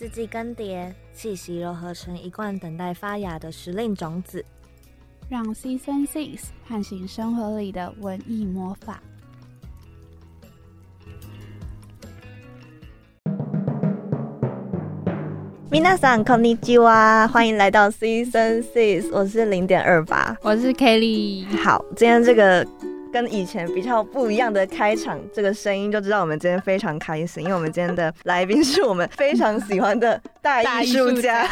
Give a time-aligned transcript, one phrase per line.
[0.00, 4.44] 四季更迭，气息柔合成一罐等待发芽的时令种子，
[5.28, 9.00] 让 Season Six 唤醒生活里的文艺魔法。
[15.68, 21.46] 皆さんこんにちは，欢迎来到 Season Six，我是零点二八，我是 Kelly。
[21.62, 22.66] 好，今天这个
[23.11, 31.47] 跟以前比较不一样的开场，这个声音就知道我们今天非常开心，因为我们今天的来宾是我们非常喜欢的大艺术家。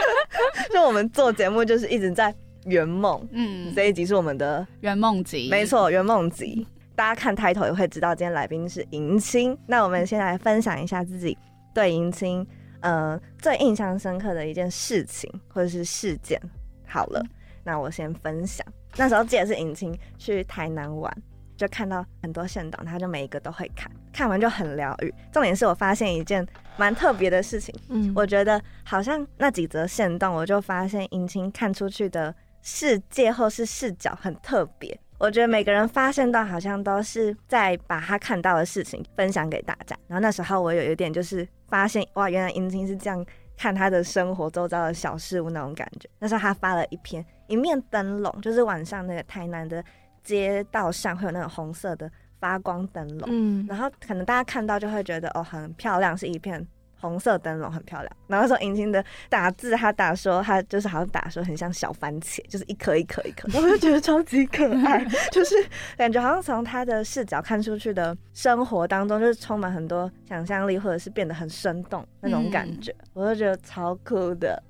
[0.72, 2.34] 就我们做节目就是一直在
[2.66, 6.66] 圆梦，嗯，这一集是我们的圆梦集，没错，圆梦集。
[6.96, 9.56] 大家看抬头也会知道，今天来宾是迎亲。
[9.66, 11.36] 那我们先来分享一下自己
[11.74, 12.46] 对迎亲。
[12.80, 16.38] 呃，最印象深刻的一件事情或者是事件，
[16.86, 17.24] 好了，
[17.64, 18.64] 那我先分享。
[18.96, 21.12] 那时候记得是迎亲去台南玩，
[21.56, 25.12] 就看到很多线档，他就每一个都会看，看完就很疗愈。
[25.32, 26.46] 重点是我发现一件
[26.76, 34.98] 蛮特别的事情，嗯，我觉得好像那几则线动，我就发现迎亲看出去的世界或是视角很特别。
[35.18, 39.96] 我觉得每个人发现到好像都是在把他看到的事情分享给大家。
[40.08, 43.24] 然后那时候我有一点就是发现，哇，原来殷青是这样
[43.56, 46.08] 看他的生活周遭的小事物那种感觉。
[46.18, 49.84] 那时候他发了一篇一面灯笼，就是晚上那个台南的
[50.22, 56.66] 街道上会有那种红色的发光灯笼，嗯，然后可能大家看到就会觉得哦很漂亮，是一片。
[56.96, 65.54] 红色灯笼很漂亮，然后说迎亲的打字，他打说他就是好像打说很像小番茄，就是一颗一颗一颗， 我就觉得超级可爱， 就是
[65.98, 74.62] 感觉好像从他的视角看出去的生活当中，就是充满很多想象力，或者是变得很生动那种感觉，我就觉得超酷的。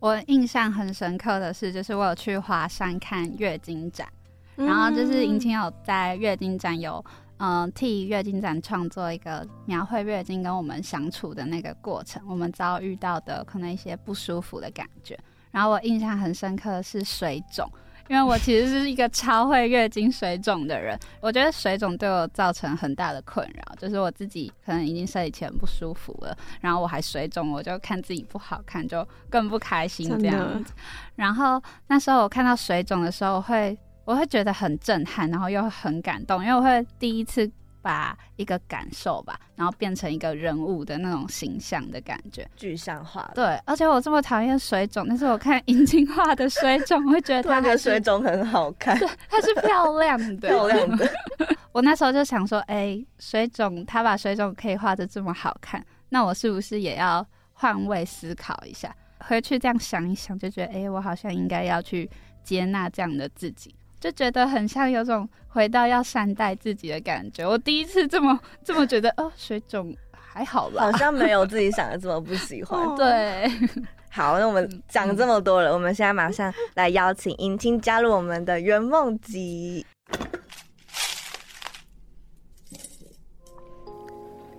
[0.00, 4.08] 我印象很深刻的是，就是我有去华山看月经展，
[4.56, 7.04] 然后就是尹清有在月经展有。
[7.40, 15.16] 嗯，替月经展创作一个描绘月经跟我们相处的那个过程，我们遭遇到的可能一些不舒服的感觉。
[15.52, 17.64] 然后我印象很深刻的是水肿，
[18.08, 20.98] 因为我其实是一个超会月经水肿的人。
[21.20, 30.72] 我觉得水肿对我造成很大的困扰，就是我自己可能已经生理期很不舒服了，然后我还水肿，我就看自己不好看，就更不开心这样子。
[31.16, 33.78] 然后那时候我看到水肿的时候我会。
[34.08, 37.46] 我会觉得很震撼，然后又很感动，因为我会第一次
[37.80, 43.30] 把一个感受吧，然后变成一个人物的那种形象的感觉，具象化。
[43.34, 51.08] 对，而且我这么讨厌水肿，但是我看银金画的水肿，会觉得它 的水肿很好看，对，它是漂亮的， 漂亮的。
[51.72, 58.94] 我那时候就想说，哎，水肿，他把水肿可以画的这么好看，那我是不是也要换位思考一下？
[59.20, 62.08] 回去这样想一想，就觉得，哎，我好像应该要去
[62.42, 63.74] 接纳这样的自己。
[64.00, 67.46] 就觉得很像有种回到要善待自己的感觉。
[67.46, 70.82] 我第一次这么 这么觉得，哦，水肿还好吧？
[70.82, 72.80] 好像没有自己想的这么不喜欢。
[72.94, 73.50] 对，
[74.10, 79.84] 好，那我们讲这么多了，我们现在马上来邀请尹青加入我们的圆梦集。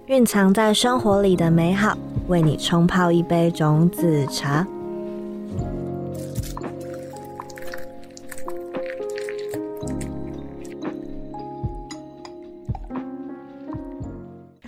[0.07, 1.95] 蕴藏在生活里的美好，
[2.27, 4.67] 为你冲泡一杯种子茶。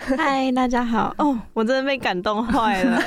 [0.18, 1.14] 嗨，大家好！
[1.20, 3.00] 哦，我真的被感动坏了，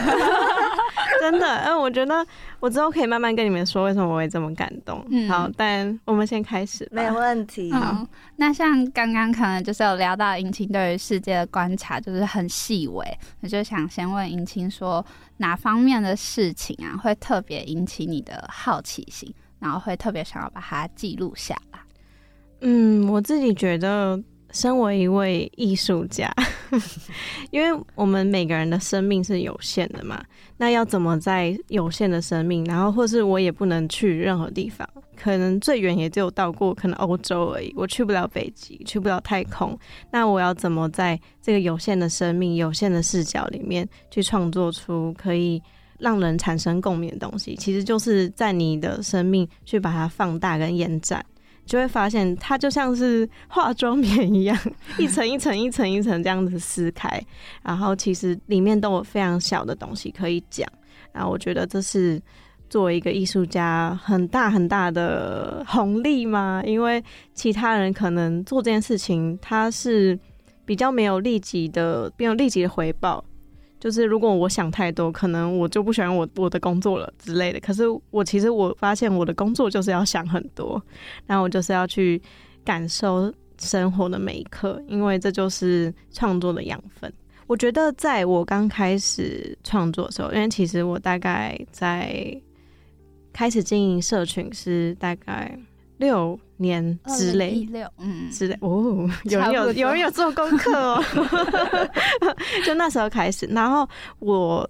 [1.21, 1.57] 真的。
[1.65, 2.25] 嗯，我觉得
[2.61, 5.05] 我之后可以慢慢跟你们说为什么我会这么感动。
[5.11, 7.73] 嗯，好，但我们先开始，没问题。
[7.73, 8.07] 好，
[8.37, 13.05] 那像刚刚可能就是有聊到银青对于世界的观察，就是很细微。
[13.41, 15.05] 我就想先问银青说，
[15.39, 21.81] 哪方面的事情啊，会特别引起你的好奇心，然后会特别想要把它记录下来？
[22.61, 24.23] 嗯，我自己觉得。
[24.55, 26.33] 身为一位艺术家，
[27.51, 30.25] 因为我们每个人的生命是有限的嘛，
[30.57, 39.77] 那要怎么在有限的生命，然后或是我也不能去任何地方，可能最远也只有到过可能欧洲而已，我去不了北极，去不了太空，
[40.13, 45.61] 那我要怎么在这个有限的生命、有限的视角里面去创作出可以
[45.99, 47.57] 让人产生共鸣的东西？
[47.57, 51.27] 其实就是在你的生命去把它放大跟延展。
[51.67, 54.59] 就会发现，它就像是化妆棉一样，
[54.99, 57.09] 一层一层、一层一层这样子撕开，
[57.63, 60.69] 然后其实里面都有非常小的东西可以讲。
[61.13, 62.21] 然后我觉得这是
[62.69, 67.03] 作为一个艺术家很大很大的红利嘛，因为
[67.33, 70.19] 其他人可能做这件事情，他是
[70.65, 73.25] 比较没有立即的、没有立即的回报。
[73.85, 77.61] 就是如果我想太多，可能我就不喜欢我我的工作了之类的。
[77.61, 77.83] 可是
[78.13, 80.83] 我其实我发现我的工作就是要想很多，
[81.27, 82.19] 然后我就是要去
[82.65, 87.13] 感受生活的每一刻，因为这就是创作的养分。
[87.47, 92.35] 我觉得在我刚开始创作的时候，因为其实我大概在
[93.35, 95.55] 开始经营社群是大概
[96.05, 97.67] 六年之类。
[97.71, 101.03] 六，嗯，之类哦，有人有有人有做功课哦，
[102.67, 104.69] 就那时候开始，然后我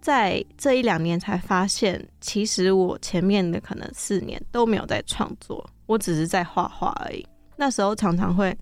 [0.00, 7.26] 在这一两年才发现，其实我前面的可能四年都没有在创作，我只是在画画而已。
[7.56, 8.56] 那时候常常会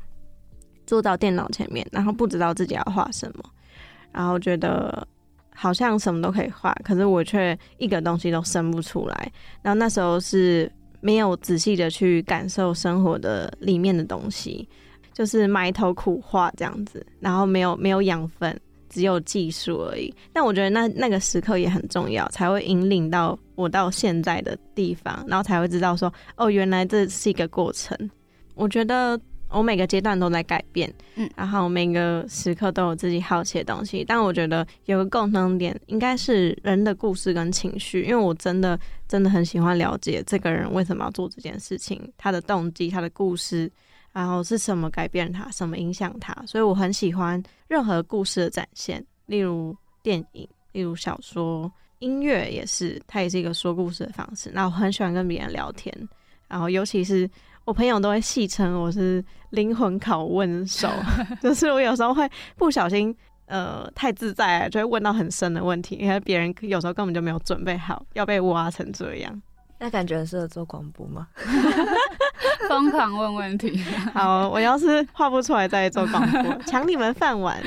[0.87, 3.44] 坐到电脑前面，然后不知道自己要画什么，
[4.10, 5.06] 然后觉得
[5.55, 9.32] 好像什么都可以画，可是我却一个东西都生不出来。
[9.62, 14.68] 然后那时候是没有仔细的去感受生活的里面的东西，
[15.12, 18.58] 就是埋头苦画这样子，然后没有没有养分，
[18.88, 20.12] 只有技术而已。
[20.32, 27.96] 但我觉得那那个时刻也很重要，才会引领到我到现在的地方，然后才会知道说，哦，原来这是一个过程。
[28.54, 34.04] 我觉得我每个阶段都在改变，嗯，然后每个时刻都有自己好奇的东西。
[34.04, 38.78] 但我觉得有个共同点，应该是人的故事跟情绪，因为我真的
[39.08, 43.70] 真的很喜欢了解这个人为什么要做这件事情，他的动机、他的故事，
[44.12, 46.34] 然后是什么改变他，什么影响他。
[46.46, 54.50] 所以我很喜欢任何故事的展现，例如电影，例如小说，音乐也是，它也是一个说故事的方式。
[54.52, 55.92] 那我很喜欢跟别人聊天，
[56.48, 57.28] 然后尤其是。
[57.69, 60.88] 我朋友都会戏称我是灵魂拷问手，
[61.43, 62.26] 就是我有时候会
[62.56, 69.43] 不小心，呃，太自在，就会问到很深的问题，因为别人有时候根本就没有准备好要被挖成这样。
[69.81, 71.29] 那感觉很适合做广播吗？
[72.70, 73.79] 疯狂问问题。
[74.15, 77.62] 好，我要是画不出来再做广播，抢你们饭碗。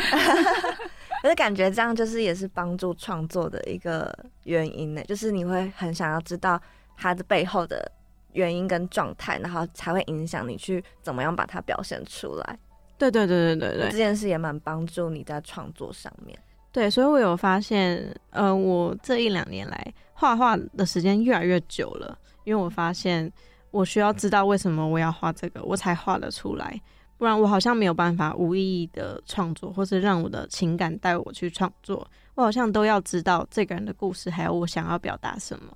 [1.22, 4.12] 可是感觉这样就是也是帮助创作的一个
[4.46, 6.60] 原因呢，就是你会很想要知道
[6.98, 7.92] 它的背后的。
[8.34, 12.60] 原因跟状态，然后才会影响你去怎么样把它表现出来。
[12.98, 16.38] 对对对对对对，这件事也蛮帮助你在创作上面。
[16.72, 23.30] 对，所以我有发现，呃，我这一两年来画画的时间越来越久了，因为我发现
[23.72, 26.80] 我需要知道为什么我要画这个，我才画得出来，
[27.18, 32.08] 不然我好像没有办法无意义的创作，或是让我的情感带我去创作。
[32.36, 35.76] 我好像都要知道这个人的故事，还有我想要表达什么。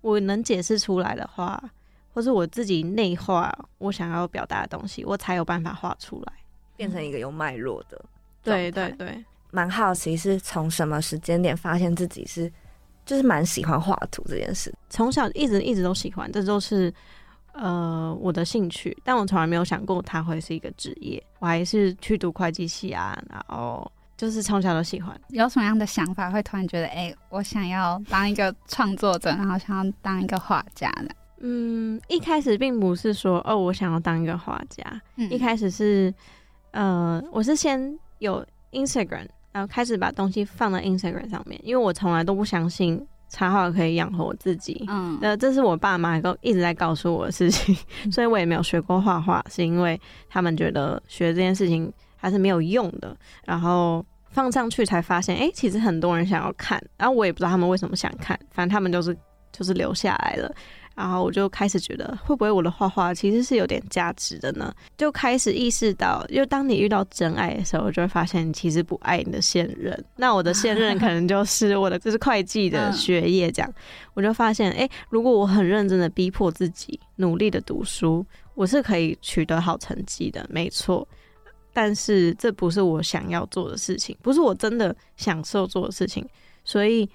[0.00, 1.62] 我能解释出来的话。
[2.16, 6.32] 或是我自己内化我想要表达的东西，我才有办法画出来，
[6.74, 8.04] 变成一个有脉络的。
[8.42, 12.50] 对对对，蛮好奇是从什么时间点发现自己是
[13.04, 14.74] 就是蛮喜欢画图这件事。
[14.88, 16.90] 从小一直一直都喜欢，这都是
[17.52, 21.22] 呃我的兴趣，但我从来没有想过它会是一个职业。
[21.38, 25.14] 我还是去读会计系啊，然后就是从小都喜欢。
[25.28, 31.14] 有什么样的想法会突然觉得，哎，我想要当一个创作者，然后想要当一个画家的？
[31.38, 34.82] 嗯，一开始并不是说哦，我想要当一个画家。
[35.16, 36.12] 嗯一开始是，
[36.70, 44.84] 呃，我是先有 Instagram，然后开始把东西放到 Instagram 上面，因为我从来都不相信插画可以养活我自己。
[44.88, 47.76] 嗯，呃，这是我爸妈都一直在告诉我的事情，
[48.10, 53.16] 所以我也没有学过画画，是因为他们觉得学这件事情还是没有用的。
[53.44, 59.16] 然后放上去才发现，哎，其实很多人想要看，然后我也不知道他们为什么想看，反正他们就是
[59.52, 60.54] 就是留下来了。
[60.96, 64.74] 然后我就开始觉得，会不会我的画画其实是有点价值的呢？
[64.96, 70.02] 就开始意识到，就当你遇到真爱的时候，就会发现你其实不爱你的现任。
[70.16, 73.70] 那我的现任可能就 是我的，就是会计的学业这样。
[74.14, 78.24] 我就发现，哎，如果我很认真的逼迫自己，努力的读书，
[78.54, 81.06] 我是可以取得好成绩的，没错。
[81.74, 86.26] 但是这不是我想要做的事情，不是我真的享受做的事情，
[86.64, 87.06] 所以。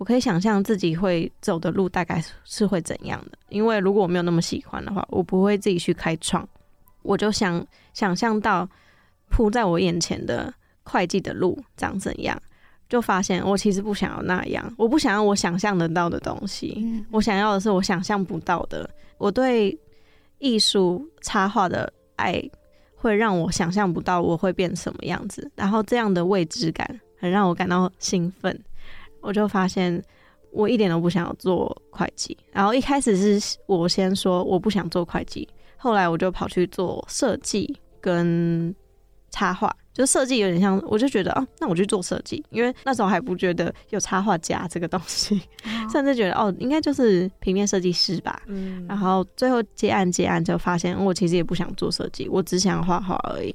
[0.00, 6.48] 我可以想象自己会走的路大概是会怎样的，因为如果我没有那么喜欢的话，我不会自己去开创。
[7.02, 8.66] 我就想想象到
[9.28, 10.52] 铺在我眼前的
[10.84, 12.40] 会计的路长怎样，
[12.88, 14.74] 就发现我其实不想要那样。
[14.78, 18.88] 我不想要我想象得到的东西，我想要的是我想象不到的。
[19.18, 19.78] 我对
[20.38, 22.42] 艺术插画的爱
[22.94, 28.58] 会让我想象不到我会变什么样子，然后这样的未知感很让我感到兴奋。
[29.20, 30.02] 我就发现
[30.52, 38.74] 我一点都不想要做会计，然后一开始是我先说我不想做会计，后来我就跑去做设计跟
[39.30, 45.40] 插画，就设计有点像，我就觉得哦，那我去做设计，因为那时候还不觉得有插画家这个东西，
[45.92, 48.42] 甚至觉得哦，应该就是平面设计师吧。
[48.46, 53.54] 嗯，然后最后接案接案就发现我其实也不想做设计，我只想画画而已，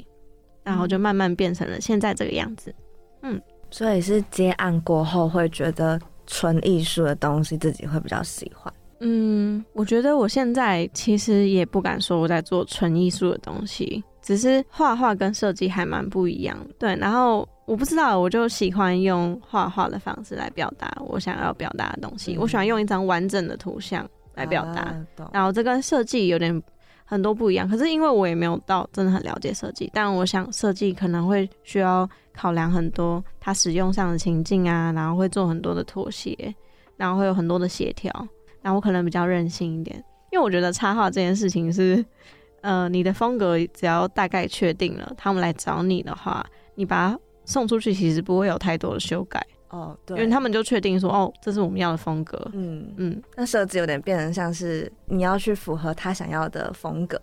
[0.64, 2.74] 然后就慢慢变成了现在这个样子。
[3.22, 3.42] 嗯。
[3.76, 8.74] 所以是接案过后会觉得纯艺术的东西自己会比较喜欢。
[9.02, 16.58] 嗯，我觉得我现在其实也不敢说我在做纯艺术的东西，只是画画跟设计还蛮不一样。
[16.80, 22.36] 对，然后我不知道，我就喜欢用画画的方式来表达我想要表达的东西。
[22.36, 26.64] 嗯我喜欢用一张完整的图像来表达，啊然后这跟设计有点
[27.06, 27.70] 很多不一样。
[27.70, 36.54] 可是因为我也没有到真的很了解设计，但我想设计可能会需要考量很多它使用上的情境啊，然后会做很多的妥协，
[36.98, 38.12] 然后会有很多的协调。
[38.62, 39.96] 然后我可能比较任性一点，
[40.32, 42.04] 因为我觉得插画这件事情是，
[42.62, 46.44] 呃，你的风格只要大概确定了，他们来找你的话，
[46.74, 52.40] 你把它送出去，其实不会有太多的修改，哦，对，因为他们就确定说，哦，这是我们要的风格。
[52.54, 57.20] 嗯，嗯，那设计有点变成像是你要去符合他想要的风格，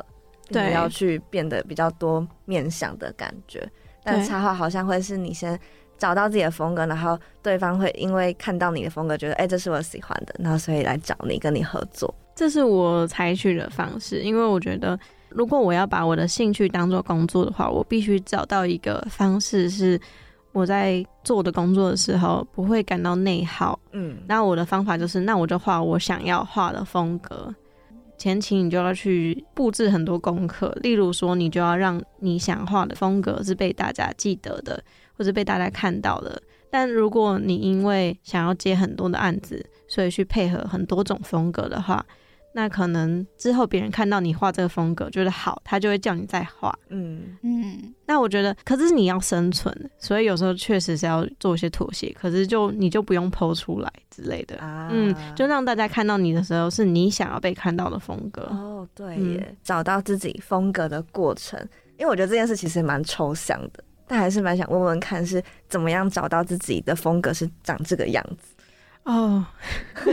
[0.48, 3.66] 对要去变得比较多面向的感觉。
[4.04, 5.58] 但插画好像会是你先
[5.96, 12.12] 找到自己的风格，然后对方会因为看到你的风格，觉得哎、这是我喜欢的，然后所以来找你跟你合作。
[12.34, 20.00] 这是我采取的方式，因为我觉得，如果我要把我的兴趣当做工作的话，我必须找到一个方式，是
[20.52, 23.78] 我在做我的工作的时候不会感到内耗。
[23.92, 27.54] 嗯，那我的方法就是，那我就画我想要画的风格。
[28.18, 34.80] 前期你就要去布置很多功课，例如说，你就要让你想画的风格是被大家记得的，
[35.16, 36.40] 或者被大家看到的。
[36.70, 42.04] 但如果你因为想要接很多的案子，所以去配合很多种风格的话，
[42.54, 46.76] 那可能之后别人看到你画这个风格觉得好，他就会叫你再画。
[46.90, 52.14] 嗯，嗯，那我觉得，可是你要生存，所以有时候确实是要做一些妥协。
[52.18, 58.42] 可是就你就不用剖出来之类的，啊，嗯，就让大家看到你的时候是你想要被看到的风格。
[58.42, 61.58] 哦，对嗯耶，找到自己风格的过程，
[61.98, 68.54] 因为我觉得这件事其实蛮抽象的，但还是蛮想问问看是怎么样找到自己的风格是长这个样子。
[69.04, 69.44] 哦，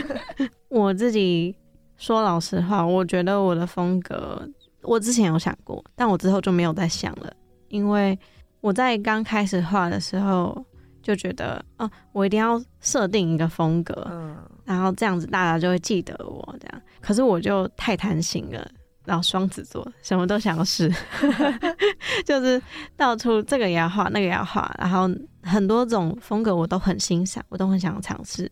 [0.69, 1.55] 我自己
[1.99, 4.41] 说老实话，我觉得我的风格，
[4.81, 7.31] 我之前有想过，但我之后就没有再想了，
[7.67, 8.17] 因为
[8.61, 10.65] 我在刚开始画的时候
[11.03, 16.81] 就觉得，哦，我一定要设定一个风格，嗯，然后这样子大家就会记得我这样。
[17.01, 18.65] 可是我就太贪心了，
[19.03, 20.89] 然后双子座什么都想要试，
[22.25, 22.61] 就是
[22.95, 25.09] 到处这个也要画，那个也要画，然后
[25.43, 28.49] 很多种风格我都很欣赏，我都很想尝试，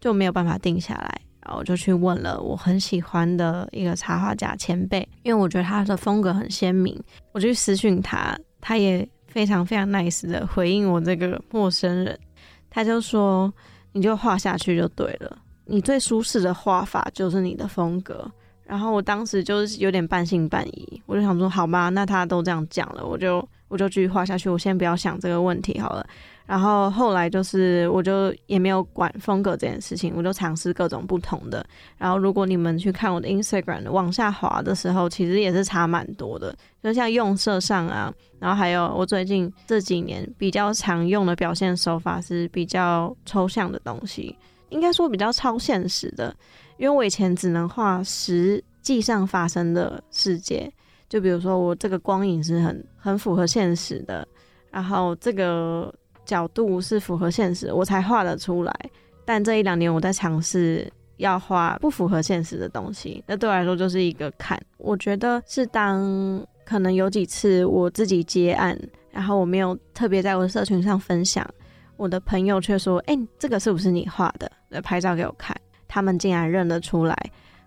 [0.00, 1.20] 就没有办法定下来。
[1.54, 6.98] 我就去问了我很喜欢的一个插画家前辈，因为我觉得他的风格很鲜明，
[7.32, 12.18] 我就去私讯他，他也非常非常 nice 的回应我这个陌生人，
[12.70, 13.52] 他就说
[13.92, 18.30] 你就画下去就对了，你最舒适的画法就是你的风格。
[18.64, 26.04] 然后我当时就是有点半信半疑，我就想说，好吧，那他都这样讲了，我就我就继续画下去，我先不要想这个问题好了。
[26.46, 31.66] 然后后来就是，我就也没有管风格这件事情，我就尝试各种不同的。
[31.98, 44.36] 然后如果你们去看我的 Instagram 往下滑的时候，其实也是差蛮多的，就像用色上啊，然后还有我最近这几年比较常用的表现手法是比较抽象的东西，
[44.68, 46.32] 应该说比较超现实的，
[46.76, 50.72] 因为我以前只能画实际上发生的世界，
[51.08, 54.26] 就比如说我这个光影是很很符合现实的，
[54.70, 55.92] 然后这个
[56.26, 58.74] 角度是符合现实，我才画得出来。
[59.24, 64.60] 但这一两年我在尝试要画不符合现实的东西，那对我来说就是一个坎。
[64.76, 68.78] 我觉得是当可能有几次我自己接案，
[69.10, 71.48] 然后我没有特别在我的社群上分享，
[71.96, 75.56] 我的朋友却说：“哎、这个是不是你画的？”来拍照给我看，
[75.88, 77.16] 他们竟然认得出来。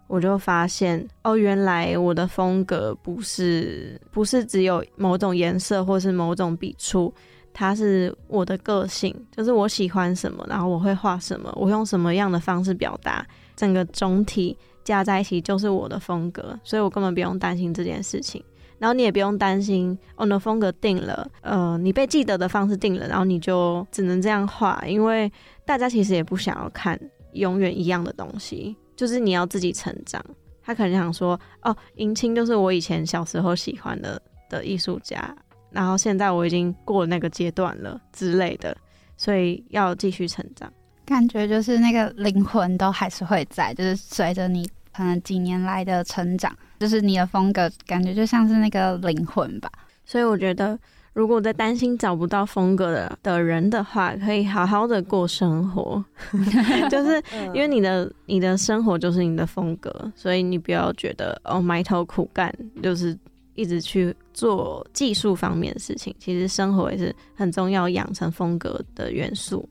[0.08, 7.14] 我就发现哦，原来我的风格不是不是只有某种颜色或是某种笔触，
[7.60, 18.42] 它是我的个性，就是我喜欢什么，然后我会画什么，我用什么样的方式表达，整个总体加在一起就是我的风格，所以我根本不用担心这件事情。
[18.78, 25.30] 然后你也不用担心，哦，你的风格定了，呃，你被记得的方式定了，然后你就只能这样画，因为
[25.66, 26.98] 大家其实也不想要看
[27.34, 30.24] 永远一样的东西，就是你要自己成长。
[30.64, 35.36] 他可能想说，哦，迎青就是我以前小时候喜欢的的艺术家，
[35.72, 38.76] 然后现在我已经过了那个阶段了之类的，
[39.18, 40.72] 所以要继续成长。
[41.06, 49.72] 感觉就是那个灵魂都还是会在，就是随着你可能几年来的成长，就是你的风格感觉就像是那个灵魂吧。
[50.06, 50.78] 所以我觉得，
[51.14, 56.04] 如果在担心找不到风格的的人的话，可以好好的过生活，
[56.90, 57.22] 就是
[57.54, 63.18] 因为你的你的生活就是你的风格，所以你不要觉得哦埋头苦干，就是
[63.60, 66.16] 一直去做技术方面的事情。
[66.18, 69.68] 其实生活也是很重要，养成风格的元素。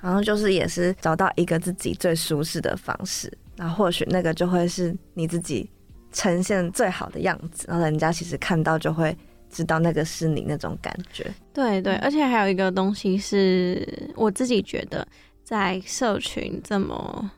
[0.00, 5.68] 然后就是也是找到一个自己最舒适的方式，那或许那个就会是你自己
[6.12, 9.16] 呈现最好的样子，然后人家其实看到就会
[9.50, 11.26] 知道那个是你那种感觉。
[11.52, 15.04] 对对，而且还有一个东西是我自己觉得，
[15.42, 17.28] 在社群这么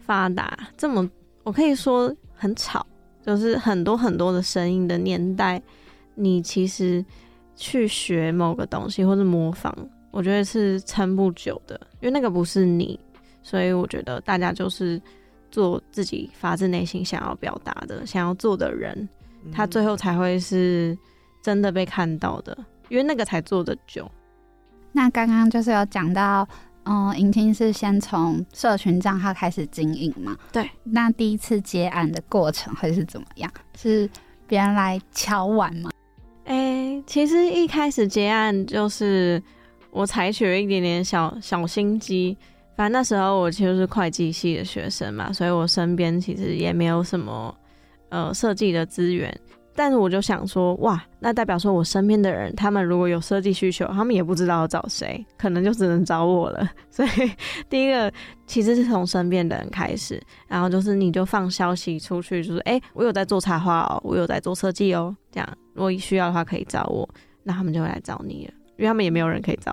[0.00, 1.08] 发达，这么
[1.44, 2.84] 我可以说很吵，
[3.28, 5.60] 就是很多很多的声音的年代，
[6.14, 7.04] 你其实
[7.54, 9.70] 去学某个东西或者模仿，
[10.10, 12.98] 我觉得是撑不久的，因为那个不是你，
[13.42, 14.98] 所以我觉得大家就是
[15.50, 19.06] 做自己发自内心想要表达的、想要做的人，
[19.52, 20.96] 他最后才会是
[21.42, 22.56] 真的被看到的，
[22.88, 24.10] 因为那个才做的久。
[24.90, 26.48] 那刚刚就是有讲到，
[26.90, 30.34] 嗯，迎亲是先从社群账号开始经营嘛？
[30.50, 30.70] 对。
[30.84, 33.52] 那第一次接案的过程会是怎么样？
[33.76, 34.08] 是
[34.46, 35.90] 别人来敲碗吗？
[36.46, 39.42] 哎、其实一开始接案就是
[39.90, 42.34] 我采取了一点点小小心机。
[42.74, 47.54] 反正那时候我其实是会计系的学生嘛，所以我身边其实也没有什么
[48.08, 49.38] 呃设计的资源。
[49.78, 56.68] 但是我就想说，哇，那代表说我身边的人，他们如果有设计需求，他们也不知道要找谁，可能就只能找我了。
[56.90, 57.08] 所以
[57.70, 58.12] 第一个
[58.44, 67.08] 其实是从身边的人开始，然后就是你就放消息出去，就是哎、诶我有在做插画哦，我有在做设计哦，这样如果需要的话可以找我，
[67.44, 69.72] 那他们就会来找你了，因为他们也没有人可以找。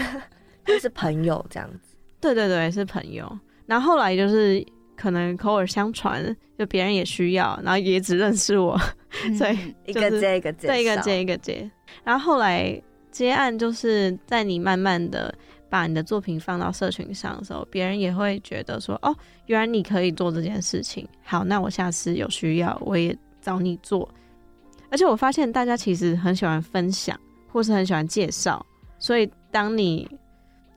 [0.66, 1.96] 就是朋友这样子。
[2.20, 3.26] 对对对，是朋友。
[3.64, 4.62] 然后后来就是
[5.00, 8.78] 可能口耳相传，就别人也需要，然后也只认识我，
[9.38, 11.70] 所以嗯一个接一个接，对，一个接一个接。
[12.04, 12.78] 然后后来
[13.10, 15.34] 接案就是在你慢慢的
[15.70, 19.16] 把你的作品放到社群上的时候，别人也会觉得说，哦，
[19.46, 21.08] 原来你可以做这件事情。
[21.24, 24.06] 好，那我下次有需要我也找你做。
[24.90, 28.64] 而且我发现大家其实很喜欢分享，或是很喜欢介绍，
[28.98, 30.06] 所以当你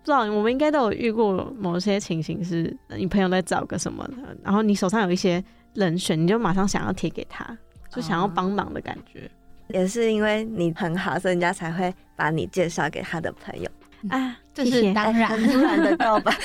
[0.04, 5.42] 不知道，我们应该都有遇过某些情形是，你朋友在找个什么的，然后你手上有一些
[5.76, 7.58] 人选，你就马上想要贴给他，
[7.90, 9.32] 就想要帮忙的感觉。
[9.70, 13.70] 也是因为你很好，所以人家才会把你介绍给他的朋友。
[14.10, 16.36] 啊，这是当然突然的告白。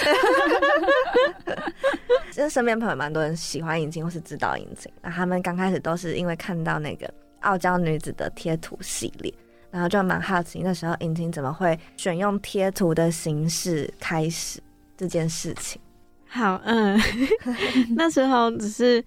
[2.31, 9.35] 其 实身边朋友蛮多人喜欢引擎或是知道引擎，那他们刚开始都是因为看到那个傲娇女子的贴图系列，
[9.71, 14.61] 然后就蛮好奇那时候引擎怎么会选用贴图的形式开始
[14.97, 15.81] 这件事情。
[16.27, 16.99] 好，嗯，
[17.97, 19.03] 那时候只是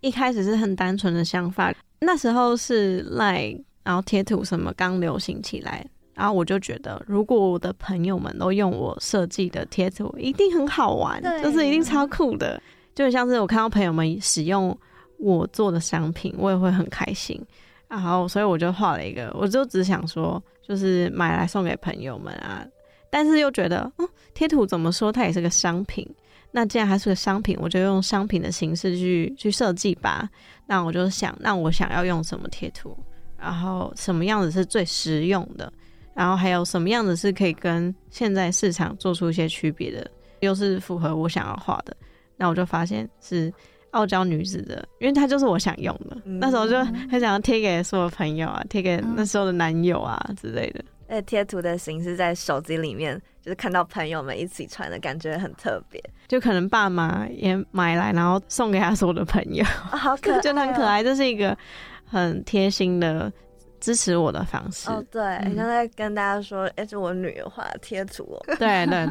[0.00, 12.60] 一开始是很单纯的想法，那时候是 like，，然后贴图什么刚流行起来，然后我就觉得，如果我的朋友们都用我设计的贴图，一定很好玩，就是一定超酷的，
[12.94, 14.76] 就很像是我看到朋友们使用
[15.18, 17.40] 我做的商品，我也会很开心。
[17.88, 22.66] 然后，所以我就画了一个，我就只想说，就是买来送给朋友们啊，
[23.10, 26.08] 但是又觉得，嗯，贴图怎么说，它也是个商品。
[26.50, 30.28] 那既然它是个商品，我就用商品的形式去去设计吧。
[30.66, 32.96] 那我就想，那我想要用什么贴图，
[33.36, 35.70] 然后什么样子是最实用的，
[36.14, 41.94] 然后还有什么样子是可以跟现在市场做出一些区别的，又是符合我想要画的。
[42.36, 43.52] 那我就发现是
[43.92, 46.16] 傲娇女子的，因为它就是我想用的。
[46.24, 46.78] 嗯那时候就
[47.10, 50.84] 很想要贴给所有朋友啊，贴给那时候的男友啊之类的。
[51.08, 59.64] 那贴图的形式在手机里面，就是看到朋友们一起穿的感觉很特别，就可能爸妈也买来，然后送给他所有的朋友。
[59.92, 60.84] 哦、 好可爱、 就很可。
[60.84, 61.56] 爱，这是一个
[62.04, 63.32] 很贴心的
[63.78, 64.90] 支持我的方式。
[64.90, 69.06] 哦，对，嗯像在跟大家说，哎、是我女儿画的贴图哦，对对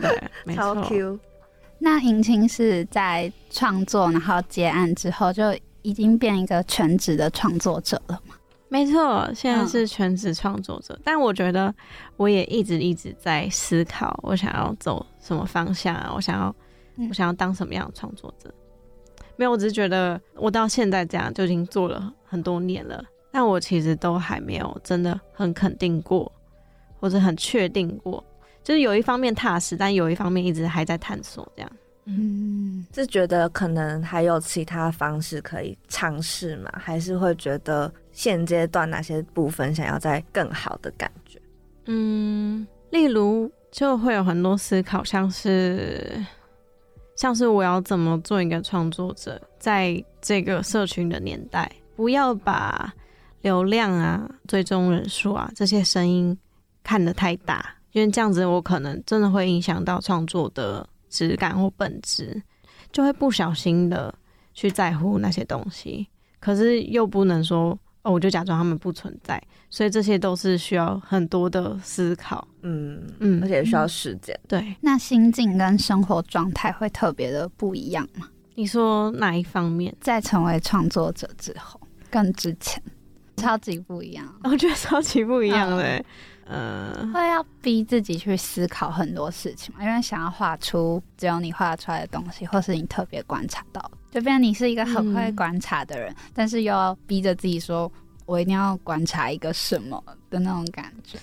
[0.45, 0.75] 对，超。
[0.83, 1.17] Q。
[1.77, 5.43] 那迎亲是在创作然后接案之后，就
[5.81, 8.35] 已经变一个全职的创作者了吗？
[8.67, 11.73] 没错，现在嗯是全职创作者，但我觉得
[12.17, 16.11] 我也一直一直在思考，我想要走什么方向啊？
[16.15, 16.55] 我想要，
[16.95, 18.51] 嗯我想要当什么样的创作者？
[19.35, 26.29] 没有，我只是觉得我到现在这样就已经做了很多年了，但我其实都还没有真的很肯定过，
[26.99, 28.23] 或者很确定过，
[28.65, 31.71] 就是有一方面踏实，但有一方面一直还在探索这样。
[32.05, 36.71] 嗯，是觉得可能还有其他方式可以尝试嘛？
[36.75, 41.39] 还是会觉得现阶段哪些部分想要再更好的感觉？
[41.85, 46.23] 嗯，例如就会有很多思考，像是
[47.15, 52.91] 像是我要怎么做一个创作者，在这个社群的年代，不要把
[53.41, 56.35] 流量啊、追踪人数啊这些声音
[56.83, 62.43] 看得太大，因为这样子我可能真的会影响到创作的质感或本质，
[62.91, 64.13] 就会不小心的
[64.53, 66.05] 去在乎那些东西，
[66.41, 67.69] 可是又不能说
[68.01, 69.41] 哦，我就假装他们不存在。
[69.69, 72.45] 所以这些都是需要很多的思考。
[72.63, 74.37] 嗯嗯而且需要时间。
[74.45, 78.27] 对，那心境跟生活状态会特别的不一样吗？
[78.55, 79.95] 你说哪一方面？
[80.01, 81.79] 在成为创作者之后，
[82.11, 82.83] 更之前，
[83.37, 84.27] 超级不一样。
[84.43, 86.05] 我觉得超级不一样嘞欸。
[86.45, 93.81] 呃，会要逼自己去思考很多事情嘛，因为想要画出只有你画出来的东西，或是你特别观察到，
[94.11, 97.91] 就变成你是一个很会观察的人，但是又要逼着自己说，
[98.27, 101.17] 我一定要观察一个什么的那种感觉。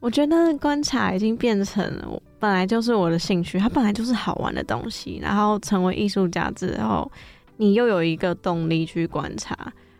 [0.00, 5.18] 我觉得观察已经变成我本来就是我的兴趣，它本来就是好玩的东西。
[5.22, 7.08] 然后成为艺术家之后，
[7.56, 9.54] 你又有一个动力去观察。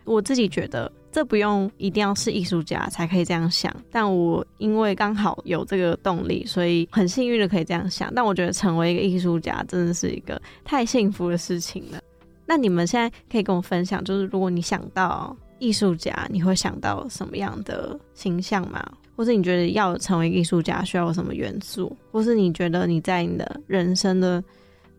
[0.05, 8.13] 我自己觉得这不用一定要是艺术家才可以这样想，但我因为刚好有这个动力，所以很幸运的可以这样想。
[8.15, 12.01] 但我觉得成为一个艺术家真的是一个太幸福的事情了。
[12.47, 18.85] 那你们现在可以跟我分享，就是如果你想到艺术家，你会想到什么样的形象吗？
[19.15, 21.95] 或是你觉得要成为艺术家需要有什么元素？
[22.11, 24.43] 或是你觉得你在你的人生的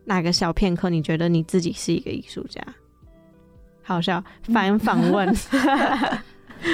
[0.04, 2.62] 哪个小片刻，你觉得你自己是一个艺术家？
[3.84, 5.28] 好笑，反访问。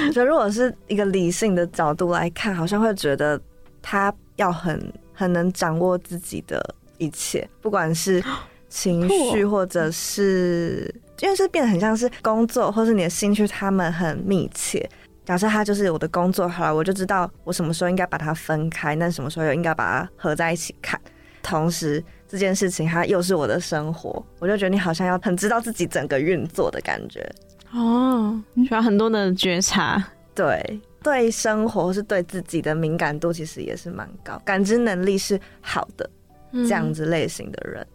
[0.07, 3.39] 我觉得如果是一个理性的角度来看，好像会觉得
[3.81, 4.81] 他要很
[5.13, 6.63] 很能掌握自己的
[6.97, 8.23] 一切，不管是
[8.69, 14.89] 情绪 或者是，因为是变得很像是工作或是你的兴趣，他们很密切。
[15.25, 20.99] 假设他就是我的工作，好了，我就知道我什么时候应该把它分开，那什么时候又应该把它合在一起看。
[21.43, 27.29] 同时，这件事情它又是我的生活，我就觉得你好像要很知道自己整个运作的感觉。
[27.73, 30.01] 哦，需要很多的觉察，
[30.33, 36.09] 对对，生活是对自己的敏感度其实也是蛮高，感知能力是好的，
[36.53, 37.85] 这样子类型的人。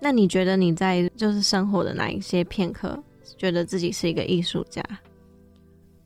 [0.00, 3.00] 那你觉得你在就是生活的哪一些片刻，
[3.38, 4.82] 觉得自己是一个艺术家？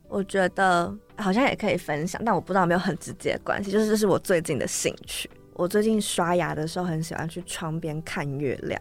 [0.06, 3.70] 我觉得好像也可以分享，但我不知道有没有很直接的关系。
[3.70, 5.30] 就是这是我最近的兴趣。
[5.54, 8.80] 我最近刷牙的时候很喜欢去窗边看月亮。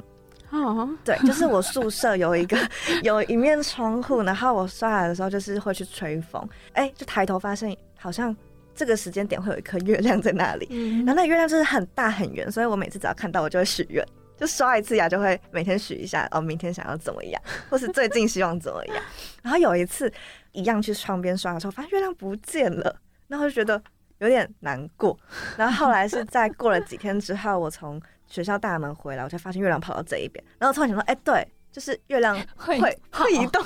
[0.51, 2.57] 哦，对，就是我宿舍有一个
[3.01, 8.35] 有一面窗户，然后我刷牙的时候就是会去吹风，哎，就抬头发现好像
[8.75, 10.67] 这个时间点会有一颗月亮在那里。
[11.05, 14.05] 然后那月亮就是很大很圆，所以我每次只要看到我就会许愿，
[14.37, 18.95] 就刷一次牙就会每天许一下，哦，明天想要怎么样， 或是最近希望怎么样。
[19.41, 20.11] 然后有一次。
[20.55, 22.95] 一样去窗边刷的时候，发现月亮不见了，
[23.27, 23.81] 然后就觉得
[24.19, 25.17] 有点难过。
[25.57, 30.43] 然后后来是在过了几天之后，我从学校大门回来，我才发现月亮跑到这一边。
[30.57, 33.63] 然后突然想到，哎，对，就是月亮会会移动。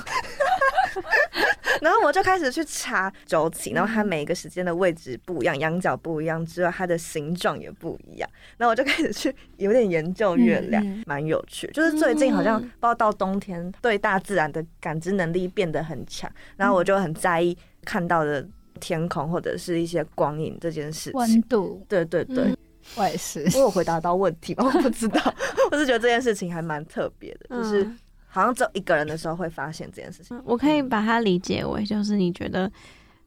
[1.80, 8.28] 然后我就开始去查周期，然后它每一个时间的位置不一样，仰角不一样之外，它的形状也不一样。
[8.56, 11.68] 然后我就开始去有点研究月亮，蛮有趣。
[11.68, 16.28] 就是最近好像不知道到冬天，对大自然的感知能力变得很强。
[16.56, 18.44] 然后我就很在意看到的
[18.78, 21.20] 天空或者是一些光影这件事情。
[21.20, 22.56] 温度，对对对，
[22.96, 23.44] 我也是。
[23.54, 24.64] 我有回答到问题吗？
[24.74, 25.20] 我不知道，
[25.70, 27.88] 我是觉得这件事情还蛮特别的，就是。
[28.30, 30.38] 好像只有一个人的时候会发现这件事情。
[30.44, 32.70] 我可以把它理解为，就是你觉得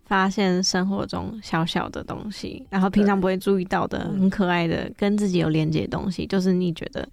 [0.06, 7.06] 发现生活中小小的东西，然后平常不会注意到的很可爱的跟自己有连接的东西，就是你觉得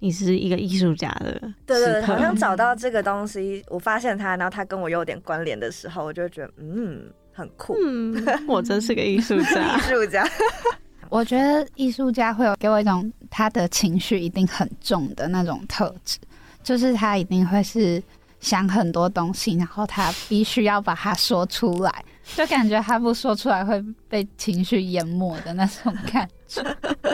[0.00, 1.40] 你是一个艺术家的。
[1.64, 7.04] 对对，好像找到这个东西，我发现它，然后它跟我有点关联的时候，我就觉得嗯，
[7.36, 7.76] 很酷。
[7.84, 9.76] 嗯， 我真是个艺术家。
[9.76, 10.26] 艺术家，
[11.10, 16.18] 我觉得艺术家会有给我一种他的情绪一定很重的那种特质。
[16.62, 18.02] 就是他一定会是
[18.40, 26.64] 想很多东西，然后他必须要把它说出来，就感觉他不说出来会被情绪淹没的那种感觉。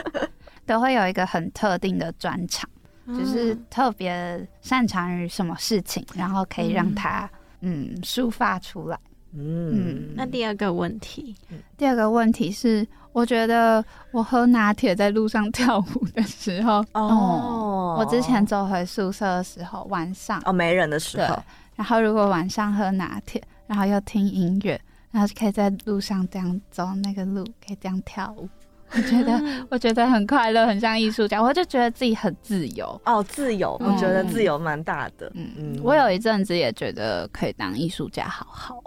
[0.65, 2.71] 都会有一个很特定的专长，
[3.09, 7.29] 就是特别擅长于什么事情，然后可以让他
[7.61, 8.99] 嗯抒发出来。
[9.35, 11.35] 嗯，那第二个问题，
[11.77, 21.43] 第二个问题是，我觉得我喝拿铁在路上跳舞的时候，哦，我之前走回宿舍的时候，晚上哦没人的时候，
[21.75, 24.79] 然后如果晚上喝拿铁，然后又听音乐，
[25.11, 28.47] 然后就可以在路上这样走那个路，可以这样跳舞，
[28.91, 33.01] 我觉得我觉得很快乐，很像艺术家，我就觉得自己很自由。
[33.07, 38.83] 哦，自由，我觉得自由蛮大的，嗯嗯，我有一阵子也觉得可以当艺术家，好好。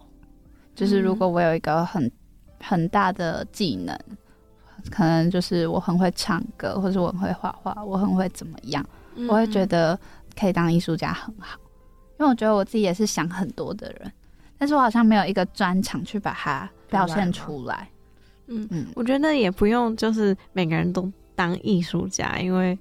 [0.75, 2.11] 就是如果我有一个很
[2.59, 3.97] 很大的技能，
[4.91, 8.85] 可能就是我很会唱歌，或者我很会画画，我很会怎么样，
[9.29, 9.97] 我会觉得
[10.37, 11.57] 可以当艺术家很好。
[12.19, 14.11] 因为我觉得我自己也是想很多的人，
[14.57, 17.89] 但是我好像没有一个专长去把它表现出来。
[18.47, 22.77] 嗯嗯，我觉得也不用，就是每个人都当艺术家，因为。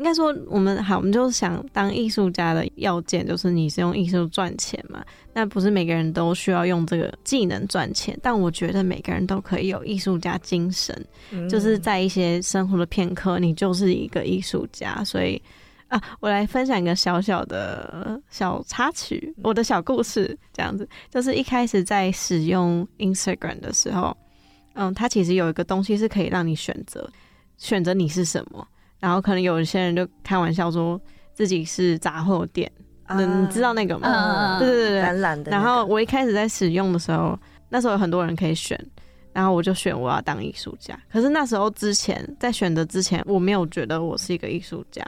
[0.00, 5.04] 应该说，我们好，我们就想当艺术家的要件就是你是用艺术赚钱嘛？
[5.34, 11.06] 那不是每个人都需要用这个技能赚钱，但我觉得每个人都可以有艺术家精神，
[11.50, 15.04] 就是在一些生活的片刻，你就是一个艺术家。
[15.04, 15.40] 所以，
[15.88, 24.16] 啊，我来分享一个小小的小插曲，我的小故事，这样子，就是一开始在使用 Instagram 的时候，
[24.72, 27.06] 嗯，它其实有一个东西是可以让你选择，
[27.58, 28.66] 选择你是什么，
[29.00, 31.00] 然后可能有一些人就开玩笑说
[31.34, 32.70] 自己是杂货店，
[33.06, 34.58] 嗯，你知道那个吗？
[34.58, 35.50] 对对对对，蓝蓝的。
[35.50, 38.78] 然后我一开始在使用的时候，那时候有很多人可以选，
[39.32, 40.96] 然后我就选我要当艺术家。
[41.10, 45.02] 可是那时候之前在选择之前，我没有觉得我是一个艺术家。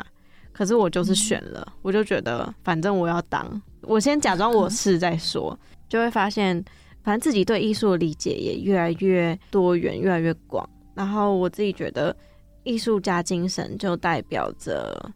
[0.52, 6.62] 可是我就是选了，我就觉得反正我要当，我先假装我是再说，就会发现，
[7.02, 10.68] 反正自己对艺术的理解也越来越多元，越来越广。
[10.94, 12.14] 然后我自己觉得，
[12.64, 15.10] 艺术家精神就代表着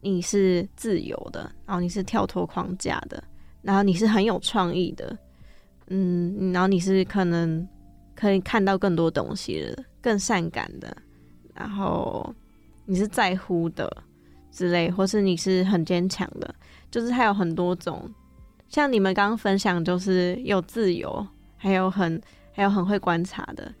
[0.00, 3.22] 你是自由的，然后你是跳脱框架的，
[3.62, 5.16] 然后你是很有创意的，
[5.88, 7.66] 嗯，然后你是可能
[8.14, 10.96] 可以看到更多东西的，更善感的，
[11.54, 12.34] 然后
[12.86, 13.90] 你是在乎的。
[14.54, 16.54] 之类，或是你是很坚强的，
[16.90, 18.06] 就是它有很多种，
[18.68, 21.26] 像你们刚刚分享，就是有自由，
[21.56, 22.20] 还有很
[22.52, 23.72] 还有很会观察的。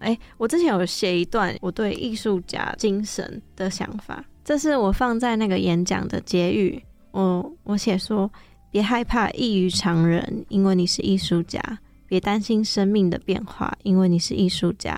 [0.00, 6.82] 哎，我之前有写一段我对艺术家精神的想法，这是我放在那个演讲的结语。
[7.12, 8.30] 我我写说，
[8.70, 11.60] 别害怕异于常人，因为你是艺术家；
[12.06, 14.94] 别担心生命的变化，因为你是艺术家；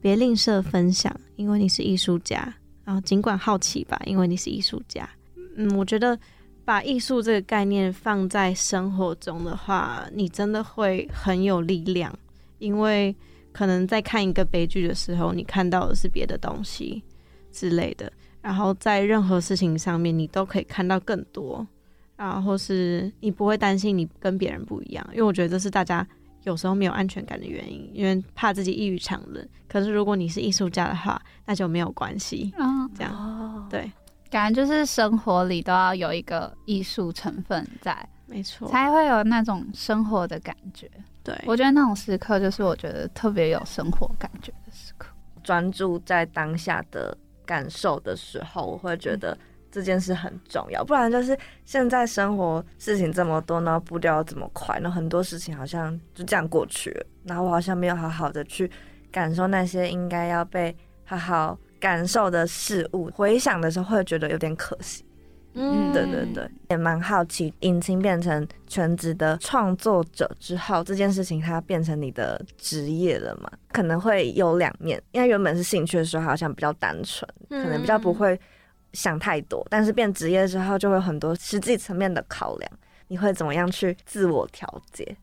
[0.00, 2.54] 别吝啬分享，因为你是艺术家。
[2.84, 5.08] 然后尽管好奇吧，因为你是艺术家。
[5.56, 6.16] 嗯，我觉得
[6.64, 12.16] 把艺术这个概念放在生活中的话，你真的会很有力量。
[12.58, 13.14] 因为
[13.56, 17.02] 可能在看一个悲剧的时候，你看到的是别的东西
[17.50, 18.12] 之类的。
[18.42, 21.66] 然后在任何事情上面，你都可以看到更多。
[22.16, 26.06] 然后是你不会担心你跟别人不一样，因为我觉得这是大家。
[26.44, 29.48] 有时候没有安全感的原因，因为怕自己异于常人。
[29.68, 32.52] 可是如果你是艺术家的话，那就没有关系。
[32.56, 33.90] 嗯，这样对，
[34.30, 40.88] 感觉就是生活里都要有一个艺术成分在，没错，才会有那种生活的感觉。
[41.26, 45.08] 对，我觉得那种时刻就是我觉得特别有生活感觉的时刻，
[45.42, 49.36] 专注在当下的感受的时候，我会觉得。
[49.68, 51.36] 这件事很重要，不然就是
[51.66, 58.70] 现在生活事情这么多，然后步调这么快，然后很多事情好像就这样过去了，然后我好像没有好好的去
[59.12, 63.10] 感受那些应该要被好好感受的事物。
[63.10, 65.04] 回想的时候会觉得有点可惜。
[65.56, 73.50] 嗯，对对对，也蛮好奇，引擎变成全职的创作者之后，这件事情它变成你的职业了嘛？
[73.72, 78.38] 可能会有两面，因为原本是兴趣的时候好像比较单纯，可能比较不会。
[78.92, 82.70] 想太多，但是变职业之后就会很多实际层面的考量。
[83.08, 85.14] 你会怎么样去自我调节？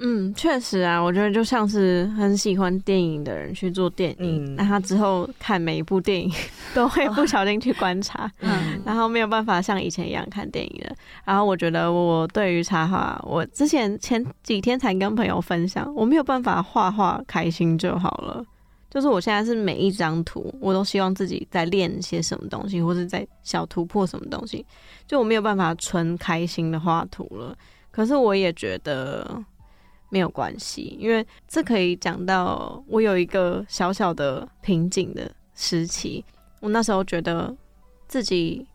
[0.00, 6.32] 嗯，确实啊，我觉得就像是很喜欢电影的人去做电影，那他之后看每一部电影
[6.74, 10.94] 都会不小心去观察，嗯，然后没有办法像以前一样看电影了。
[11.24, 18.44] 然后我觉得我对于插画，我之前前几天才跟朋友分享，我没有办法画画开心就好了。
[18.90, 24.64] 就是我现在是每一张图，我都希望自己在练些什么东西，或者在小突破什么东西。
[25.06, 27.54] 就我没有办法纯开心的画图了。
[27.90, 29.28] 可是我也觉得
[30.10, 36.24] 没有关系，因为这可以讲到我有一个小小的瓶颈的时期。
[36.60, 37.54] 我那时候觉得
[38.06, 38.66] 自己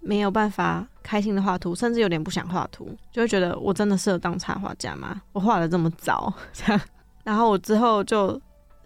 [0.00, 5.20] 没有办法开心的画图，甚至有点不想画图，就会觉得我真的适合当插画家吗？
[5.32, 6.80] 我画的这么早， 这样。
[7.24, 8.40] 然后我之后就。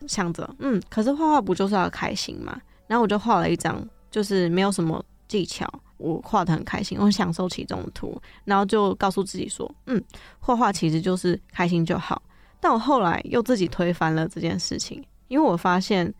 [0.07, 2.61] 想着，嗯，可是画画不就是要开心嘛？
[2.87, 5.67] 然后我就画了一张，就是没有什么技巧，
[6.05, 10.03] 我画的很开心，我享受其中的图，然后就告诉自己说，嗯，
[10.39, 12.23] 画画其实就是开心就好。
[12.61, 16.13] 但我后来又自己推翻了这件事情，因为我发现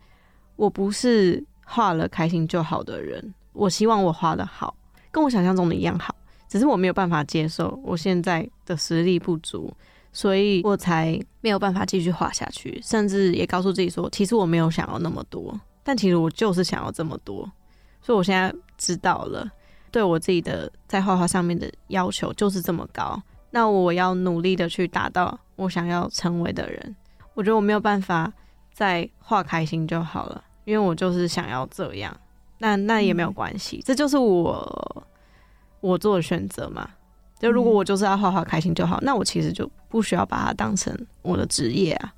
[0.55, 4.75] 我不是画了开心就好的人，我希望我画的好，
[5.11, 6.15] 跟我想象中的一样好，
[6.49, 9.71] 只是我没有办法接受我现在的实力不足。
[10.17, 17.39] 所以我才没有办法继续画下去，甚至也告诉自己说，其实我没有想要那么多，但其实我就是想要这么多。
[18.01, 19.45] 所以我现在知道了，
[19.95, 23.17] 对我自己的在画画上面的要求就是这么高。
[23.49, 26.95] 那我要努力的去达到我想要成为的人。
[27.33, 28.29] 我觉得我没有办法
[28.73, 32.13] 再画开心就好了，因为我就是想要这样。
[32.57, 35.07] 那那也没有关系，这就是我
[35.79, 36.89] 我做的选择嘛。
[37.39, 42.13] 就如果我就是要画画开心就好，那我其实就不需要把它当成我的职业啊，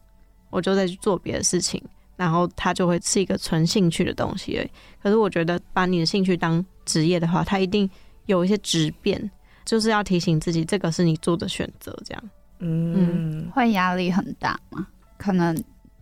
[0.49, 1.79] 我就再去做别的事情，
[2.15, 4.63] 然后它就会是一个纯兴趣的东西而。
[4.63, 4.71] 已。
[4.99, 7.87] 可是我觉得把你的兴趣当职业的话，它一定
[8.25, 9.29] 有一些质变，
[9.63, 11.95] 就是要提醒自己，这个是你做的选择。
[12.03, 12.23] 这样，
[12.59, 14.87] 嗯，会压力很大吗？
[15.17, 15.55] 可能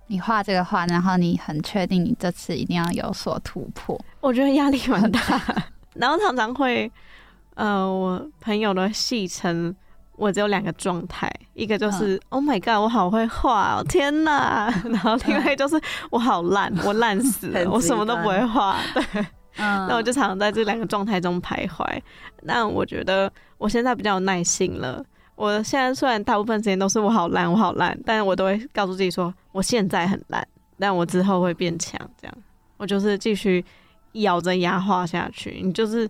[0.07, 5.19] 你画这个画，然后你很确定你这次一定要有所突破，我觉得压力蛮大。
[5.95, 6.91] 然后常常会，
[7.55, 9.73] 呃，我朋友的戏称
[10.17, 14.69] 我只有两个状态，一个就是 Oh my God，我好会画哦，天哪！
[14.85, 18.77] 然后另外就是我好烂，我烂死了，我什么都不会画。
[18.93, 19.25] 对，
[19.57, 21.85] 嗯，那我就常常在这两个状态中徘徊。
[22.41, 25.03] 那我觉得我现在比较有耐心了。
[25.35, 30.47] 我现在虽然大部分时间都是我好烂，我好烂，但我都会告诉自己说，我现在很烂，
[30.79, 31.99] 但我之后会变强。
[32.21, 32.37] 这样，
[32.77, 33.63] 我就是继续
[34.13, 35.59] 咬着牙画下去。
[35.61, 36.09] 你就是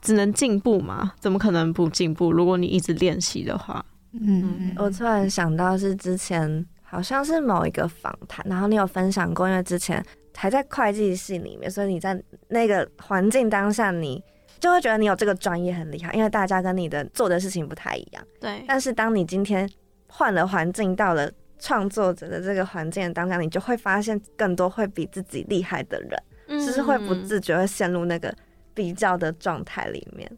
[0.00, 1.12] 只能进步嘛？
[1.20, 2.32] 怎么可能不进步？
[2.32, 10.02] 如果你一直练习的话，嗯，我突然想到是之前好像是某一个访谈，然后你有分享过，因为之前
[10.36, 14.22] 还在会计系里面，所以你在那个环境当下，你
[14.58, 18.24] 就会觉得你有这个专业很厉害，因为大家跟你的做的事情不太一样。
[18.40, 19.68] 对，但是当你今天
[20.06, 28.34] 换了环境，到了创作者的这个环境当下，你就会发现更多会比自己厉害的人，就是会不自觉会陷入那个
[28.74, 30.30] 比较的状态里面。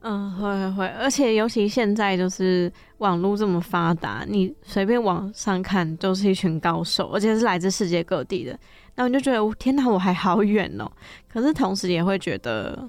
[0.00, 8.58] 嗯，会会会，而且尤其现在就是网络这么发达，你随便网上看都是一群高手，而且是来自世界各地的，
[8.94, 10.90] 那你就觉得天哪，我还好远哦。
[11.28, 12.88] 可是同时也会觉得，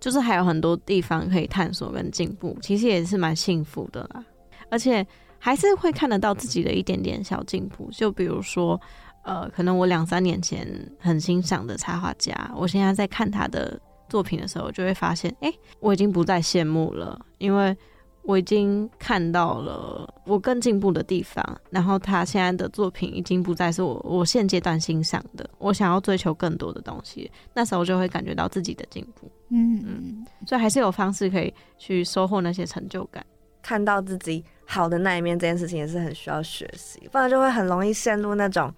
[0.00, 4.24] 就是还有很多地方可以探索跟进步，其实也是蛮幸福的啦。
[4.70, 5.06] 而且
[5.38, 8.80] 还是会看得到自己的一点点小进步，就比如说，
[9.24, 10.66] 呃，可能我两三年前
[10.98, 17.76] 很欣赏的插画家，我现在在看他的作品的时候，就会发现，哎、我已经不再羡慕了，因为
[18.22, 33.24] 我已经看到了我更进步的地方，然后他现在的作品已经不再是我我现阶段欣赏的，我想要追求更多的东西，那时候就会感觉到自己的进步，嗯嗯所以还是有方式可以去收获那些成就感。
[33.60, 38.72] 看到自己好的那一面，这件事情也是很需要学习，不然就会很容易陷入那种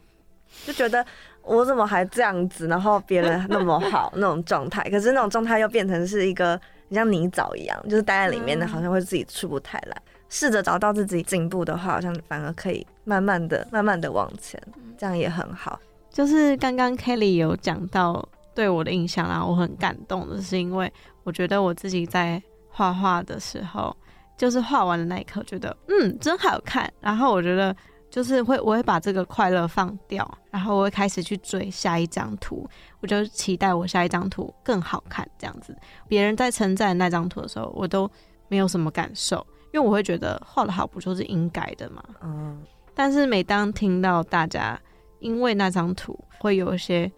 [0.67, 1.05] 就觉得
[1.43, 9.97] 我怎么还这样子，然后别人那么好那种状态，可是那种状态又变成是一个很像泥沼一样，就是待在里面的，嗯好像会自己出不太来。
[10.29, 14.61] 试着找到自己进步的话，好像反而可以慢慢的、慢慢的往前，
[14.99, 15.79] 这样也很好。
[16.11, 20.93] 就是刚刚 Kelly 有讲到对我的印象啦，我很感动的是因为
[21.23, 23.97] 我觉得我自己在画画的时候，
[24.37, 27.75] 就是画完的那一刻，觉得嗯真好看，然后我觉得
[28.15, 32.65] 就是会我会把这个快乐放掉，然后我会开始去追下一张图，
[33.01, 35.77] 我就期待我下一张图更好看这样子。
[36.07, 38.09] 别人在称赞那张图的时候，我都
[38.47, 42.05] 没有什么感受，因为我会觉得画的好不就是应该的嘛。
[42.23, 42.63] 嗯，
[42.95, 44.81] 但是每当听到大家
[45.19, 47.11] 因为那张图会有一些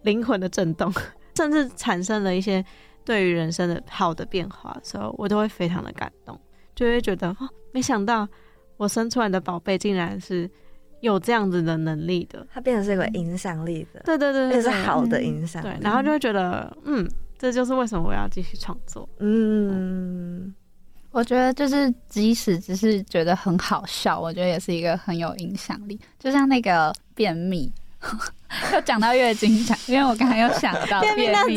[0.00, 0.90] 灵魂的震动，
[1.36, 2.64] 甚至产生了一些
[3.04, 6.40] 对于人生的好的变化的时候，我都会非常的感动，
[6.74, 8.26] 就会觉得哦，没想到
[8.78, 10.50] 我生出来的宝贝竟然是
[11.00, 12.46] 有这样子的能力的。
[12.50, 15.66] 它变成是一个影响力的，对对对而且对对，是好的影响力。
[15.68, 17.06] 对，然后就会觉得嗯，
[17.38, 19.06] 这就是为什么我要继续创作。
[19.18, 20.54] 嗯，
[21.10, 25.98] 我觉得就是即使只是觉得很好笑，我觉得也是一个很有影响力。
[26.18, 27.72] 就像那个便秘，
[28.72, 31.56] 又讲到月经讲，因为我刚才又想到 便秘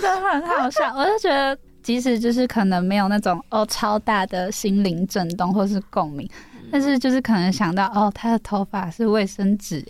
[0.00, 0.94] 的很好笑。
[0.96, 6.28] 我就觉得，即使就是可能没有那种哦超大的心灵震动或是共鸣，
[6.72, 9.84] 但是就是可能想到哦，他的头发是卫生纸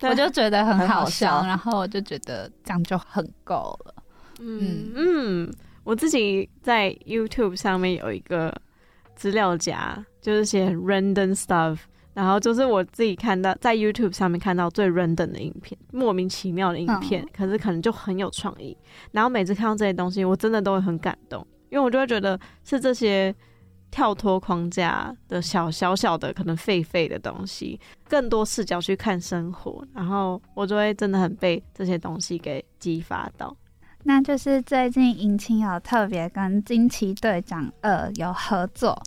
[0.00, 3.94] 哎，我就觉得很很好笑然后我就觉得这样就很够了。
[4.40, 5.52] 嗯嗯，
[5.84, 8.52] 我自己在 YouTube 上面有一个
[9.14, 11.78] 资料夹，就是写 random stuff，
[12.14, 18.76] 然后就是我自己看到在 YouTube 上面看到最 random 的影片，莫名其妙的影片，可是可能就很有创意。
[19.12, 23.32] 然后每次看到这些东西，我真的都会很感动，因为我就会觉得是这些
[23.92, 27.78] 跳脱框架的小小小的可能废废的东西，
[28.08, 33.54] 更多视角去看生活，然后我就会真的很被这些东西给激发到。
[34.04, 39.00] 那就是最近尹清有特别跟《惊奇队长二》有合作，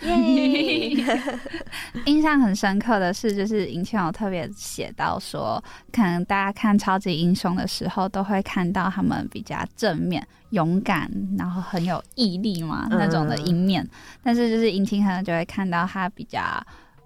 [2.06, 12.98] 印象很深刻的是，就是尹清有特别写到说，可能大家看超级英雄的时候，都会看到他们比较正面、勇敢，然后很有毅力嘛嗯。
[12.98, 13.88] 那种的一面，
[14.22, 16.42] 但是就是尹清可能就会看到他比较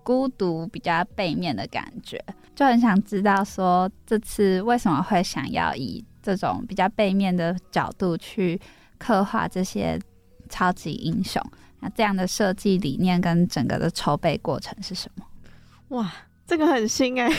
[0.02, 8.58] 孤独、比较背面的感觉，就很想知道说，这次为什么会想要以这种比较背面的角度去
[8.96, 10.00] 刻画这些
[10.48, 11.42] 超级英雄？
[11.80, 15.24] 那这样的设计理念跟整个的筹备过程是什么？
[15.88, 16.12] 哇，
[16.46, 17.30] 这个很新哎、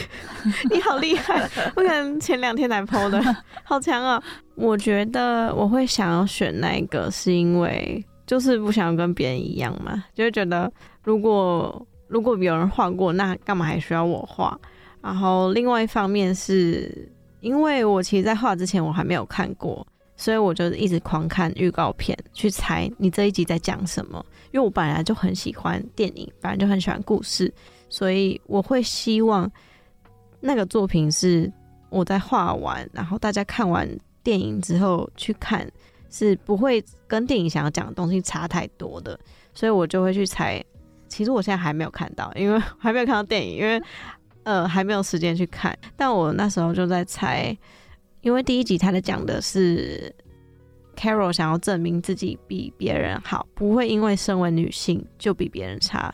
[0.69, 1.41] 你好厉害！
[1.75, 3.21] 我可能前两天才 PO 的，
[3.63, 4.21] 好强哦！
[4.55, 10.71] 我觉得我会想要选那个，是因为就是不想要跟别人一样嘛，就会觉得
[11.03, 14.57] 如果如果有人画过，那干嘛还需要我画？
[15.01, 17.09] 然后另外一方面是
[17.39, 19.85] 因为我其实，在画之前我还没有看过
[20.17, 24.25] 所以我就一直狂看预告片，去猜你这一集在讲什么。
[24.51, 27.53] 因为我本来就很喜欢电影，本来就很喜欢故事，
[27.87, 29.49] 所以我会希望
[30.39, 31.51] 那个作品是
[31.89, 33.87] 我在画完，然后大家看完
[34.23, 35.69] 电影之后去看，
[36.09, 39.17] 是不会跟电影想要讲的东西差太多的。
[39.53, 40.63] 所以我就会去猜。
[41.07, 43.79] 其实我现在还没有看到，因为还没有看到电影，因为
[44.43, 45.77] 呃还没有时间去看。
[45.95, 47.55] 但我那时候就在猜。
[48.27, 50.13] 因为第一集他在讲的是
[50.97, 56.13] Carol 想要证明自己比别人好，不会因为身为女性就比别人差，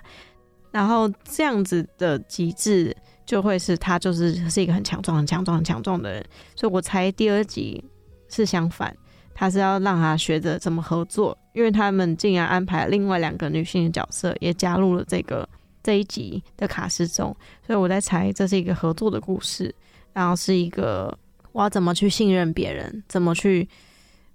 [0.69, 2.95] 然后这样子的极致
[3.25, 6.23] 就会是他就是是一个很强壮、很强壮、很强壮的人。
[6.55, 7.83] 所以我猜第二集
[8.29, 8.95] 是相反，
[9.33, 15.49] 他是要让他学着怎么合作，因为他们竟然安排另外两个女性的角色也加入了这个
[15.81, 17.35] 这一集的卡司中，
[17.65, 19.73] 所以我在猜这是一个合作的故事，
[20.13, 21.17] 然后是一个。
[21.53, 23.03] 我要怎么去信任别人？
[23.07, 23.69] 怎么去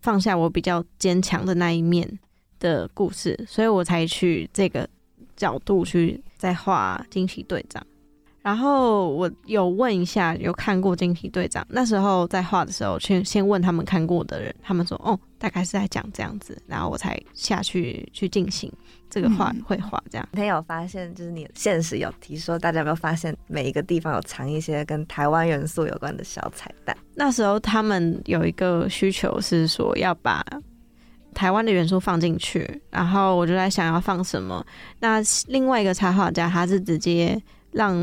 [0.00, 2.18] 放下我比较坚强的那一面
[2.58, 3.38] 的故事？
[3.46, 4.88] 所以我才去这个
[5.36, 7.86] 角度去再画惊奇队长。
[8.48, 18.72] 然后我有问一下有看过惊奇队长，那时候在画的时候，先先问他们看过的人，他们说哦，大概是在讲这样子，然后我才下去去进行。
[19.10, 26.96] 这个画绘画这样，他有发现，就是你现实有提说，大家有没有发现每一个地方有藏一些跟台湾元素有关的小彩蛋？
[27.14, 30.42] 那时候他们有一个需求是说要把
[31.34, 34.64] 台湾的元素放进去，然后我就在想要放什么。
[34.98, 37.38] 那另外一个插画家他是直接
[37.70, 37.94] 让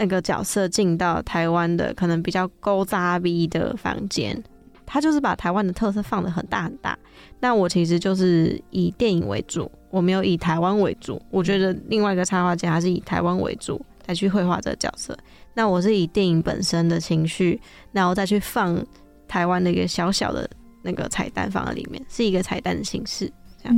[0.00, 4.42] 那个角色进到台湾的可能比较勾扎逼的房间。
[4.86, 6.98] 他就是把台湾的特色放的很大很大，
[7.38, 11.22] 那我其实就是以电影为主，我没有以台湾为主。
[11.30, 15.16] 我觉得另外一个插画家还是以台湾为主来去绘画这个角色，
[15.54, 17.60] 那我是以电影本身的情绪，
[17.92, 18.84] 然后再去放
[19.28, 20.50] 台湾的一个小小的
[20.82, 23.30] 那个彩蛋放在里面，是一个彩蛋的形式，
[23.62, 23.76] 这样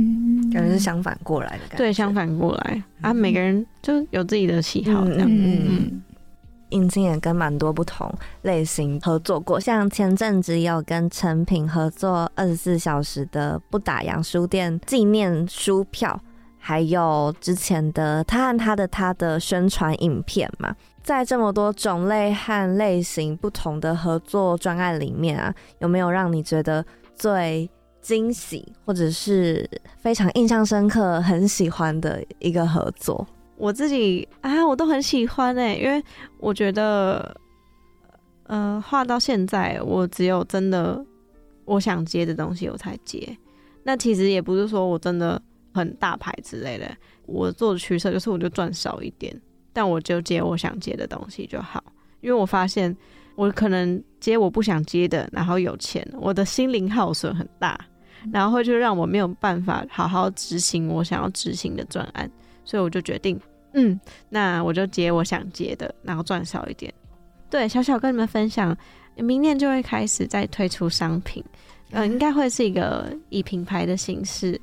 [0.51, 1.77] 感觉是相反过来的感觉。
[1.77, 5.27] 对，相反过来啊，每个人就有自己的喜好，这样。
[5.29, 6.01] 嗯。
[6.73, 8.11] 印青也跟蛮多不同
[8.41, 16.19] 类型合作过，像前阵子有跟成品合作二十四小时的不打烊书店纪念书票，
[16.57, 20.75] 还有之前的他和他的他的宣传影片嘛。
[21.03, 27.69] 在这么多种类和类型不同的合作专案里面啊，有没有让你觉得最
[28.01, 33.27] 惊喜，或者是非常印象深刻、很喜欢的一个合作？
[33.57, 36.03] 我自己啊，我都很喜欢哎，因为
[36.39, 37.35] 我觉得，
[38.43, 41.03] 呃，画到现在，我只有真的
[41.65, 43.37] 我想接的东西我才接。
[43.83, 45.41] 那其实也不是说我真的
[45.73, 46.89] 很大牌之类的，
[47.25, 49.35] 我做的取舍就是我就赚少一点，
[49.71, 51.83] 但我就接我想接的东西就好。
[52.21, 52.95] 因为我发现
[53.35, 57.77] 我可能接我不想接的，然后有钱，我的心灵耗损很大，
[58.31, 62.29] 然后就让我没有办法好好执行我想要执行的专案。
[62.65, 63.39] 所以我就决定，
[63.73, 63.99] 嗯，
[64.29, 66.93] 那我就接我想接的，然后赚少一点。
[67.49, 68.75] 对，小小跟你们分享，
[69.15, 71.43] 明年就会开始再推出商品，
[71.91, 74.59] 呃，应该会是一个以品牌的形式，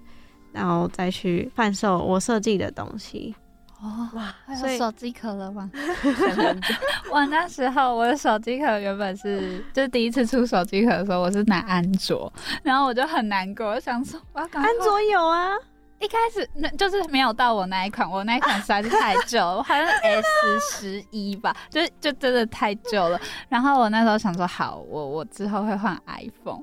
[0.52, 3.34] 然后再去贩售我设计的东西。
[3.82, 5.70] 哦哇，所以手机壳了吗？
[7.10, 12.30] 我那时候我的手机壳原本是，就是第一次出手机壳的时候，我是拿安卓，
[12.62, 15.52] 然后我就很难过，我想说，我要安卓有啊。
[16.00, 20.26] 一开始那就是没有到我那一款，我那一款实在是太旧了，好像 S
[20.60, 23.20] 十一吧，就就真的太旧了。
[23.50, 26.62] 然后我那时候想说，好，我我之后会换 iPhone，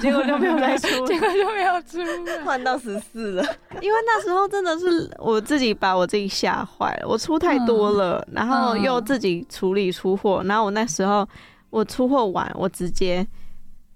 [0.00, 1.98] 结果就没有再出， 结果就没有出，
[2.44, 3.42] 换到十四了。
[3.80, 11.28] 因为那时候真的是我自己把我自己吓坏了，我出太多了，然后又自己处理出货，然后我那时候
[11.68, 13.26] 我出货晚，我直接。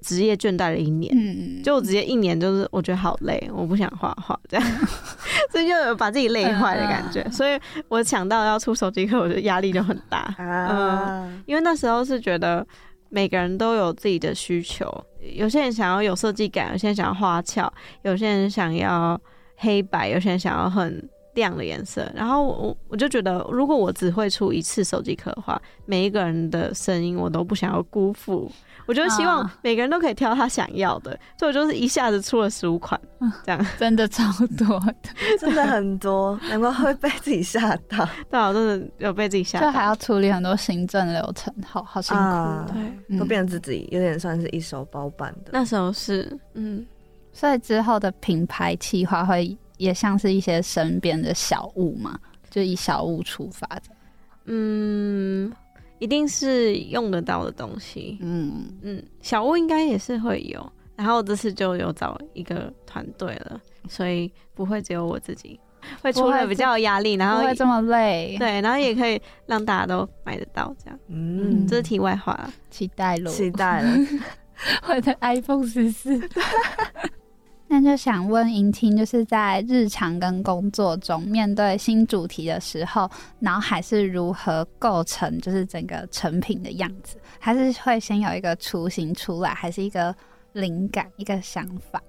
[0.07, 4.65] 职业倦怠了一年，嗯就我直接一年就是我觉得好累，我不想画画这样，
[5.51, 7.29] 所以就有把自己累坏的感觉。
[7.31, 10.19] 所以我想到要出手机课，我觉得压力就很大。
[10.39, 12.65] 啊，因为那时候是觉得
[13.09, 14.89] 每个人都有自己的需求，
[15.35, 17.69] 有些人想要有设计感，有些人想要花俏，
[18.03, 19.21] 有些人想要
[19.57, 22.11] 黑白，有些人想要很亮的颜色。
[22.13, 28.51] 然后我我就觉得，如果我只会出一次手机壳的话，每一个人的声音我都不想要辜负。
[28.87, 33.01] 我就希望每个人都可以挑他想要的，所以我就是一下子出了十五款，
[33.45, 34.23] 这样真的超
[34.57, 34.95] 多的，
[35.41, 38.09] 真的很多，难怪会被自己吓到。
[38.31, 42.73] 对啊，真的有被自己吓到，就还要处理很多行政流程，好好辛苦。
[43.09, 45.51] 对，都变成自己有点算是一手包办的。
[45.53, 46.87] 那时候是，嗯，
[47.33, 52.19] 所以之后的品牌企划会也像是一些身边的小物嘛，
[52.51, 53.83] 就以小物出发的。
[54.47, 55.53] 嗯。
[55.99, 58.19] 一定是用得到的东西。
[58.21, 63.59] 嗯，嗯，小物应该也是会有，然后这次就有找一个团队了，
[63.89, 65.59] 所以不会只有我自己，
[66.03, 71.01] 会出来比较有压力，然后不会这么累。，对，然后也可以让大家都买得到，这样。
[71.09, 72.47] 嗯，这是题外话。
[72.71, 73.33] 期待咯。
[73.33, 73.97] 期待了。
[74.89, 76.21] 我的 iPhone 十四。
[77.69, 83.11] 那就想问莹婷，就是在日常跟工作中面对新主题的时候，
[83.41, 87.19] 脑海是如何构成就是整个成品的样子？
[87.39, 90.15] 还是会先有一个雏形出来，还是一个
[90.53, 92.01] 灵感、一个想法？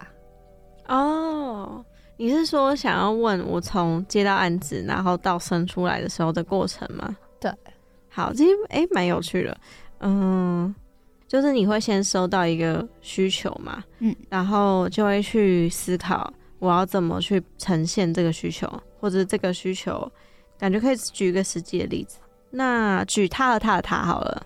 [0.88, 1.84] 哦，
[2.18, 7.18] 你是说想要问我从接到案子，然后到生出来的时候的过程吗？
[7.40, 7.52] 对。
[8.10, 9.58] 好，其实诶蛮有趣的。
[10.00, 10.74] 嗯，
[11.28, 18.68] 就是你会先收到一个需求嘛，嗯，然后就会去思考我要怎么去呈现这个需求，
[19.00, 20.10] 或者这个需求，
[20.58, 22.18] 感觉可以举一个实际的例子。
[22.50, 24.46] 那举他和他的他好了。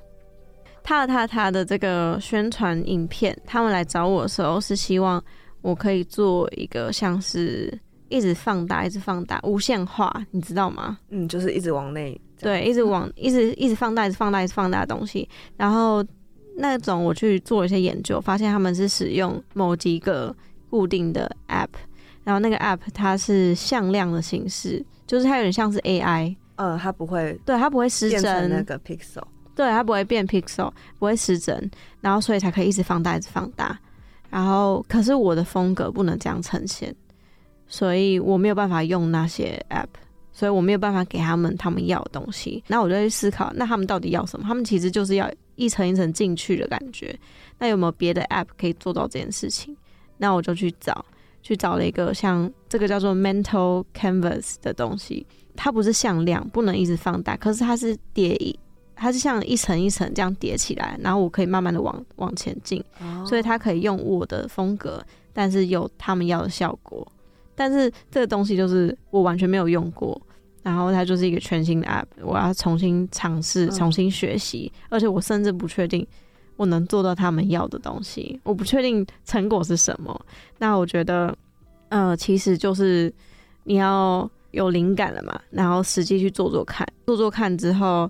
[0.84, 5.24] 他和他的他的这个宣传影片，他们来找我的时候是希望
[5.62, 7.72] 我可以做一个像是
[8.10, 10.98] 一直放大、一直放大、无限化，你知道吗？
[11.12, 12.20] 嗯，就是一直往内。
[12.40, 15.30] 对，一直往一直一直放大、一直放大、一直放大的东西。
[15.56, 16.04] 然后
[16.62, 20.34] 那种我去做了一些研究，发现他们是使用某几个
[20.70, 21.68] 固定的 app，
[22.24, 29.24] 然后那个 app 它是向量的形式，就是它有点像是 AI，呃，它不会对，它不会失真，那个 pixel。
[29.54, 33.78] 对，它不会变 pixel，不会失真，然后所以才可以一直放大，一直放大。
[34.30, 36.96] 然后，可是我的风格不能这样呈现，
[37.68, 39.88] 所以我没有办法用那些 app，
[40.32, 42.64] 所以我没有办法给他们他们要的东西。
[42.66, 44.46] 那我就去思考，那他们到底要什么？
[44.48, 47.18] 他们其实就是要一层一层进去的感觉。
[47.60, 49.76] 那有没有别的 app 可以做到这件事情？
[50.18, 51.06] 那我就去找，
[51.42, 55.26] 去找了一个像这个叫做 mental canvas 的东西，
[55.56, 58.58] 它不是向量，不能一直放大，可是它是叠一。
[58.94, 67.12] 它是像一层一层这样叠起来，然后我可以慢慢的往往前进，哦所以它可以用我的风格，但是有他们要的效果。
[67.56, 70.22] 但是这个东西就是我完全没有用过，
[70.64, 76.06] 然后它就是一个全新的 app，我要重新尝试、嗯重新学习，而且我甚至不确定
[76.58, 80.20] 我能做到他们要的东西，我不确定成果是什么。
[80.60, 81.36] 那我觉得，
[81.90, 83.12] 呃，其实就是
[83.64, 88.10] 你要有灵感了嘛，然后实际去做做看，做做看之后。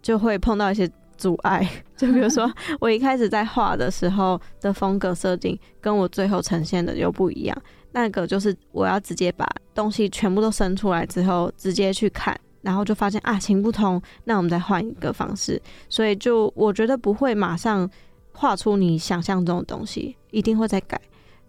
[0.00, 7.62] 就会碰到一些阻碍， 就比如说 我一开始在画的时候的风格设定，跟我最后呈现的又不一样。
[7.92, 15.60] 那个就是我要直接把东西全部都生出来之后，直接去看，然后就发现啊行不通，那我们再换一个方式。
[15.88, 17.88] 所以就我觉得不会马上
[18.32, 21.00] 画出你想象中的东西，一定会再改，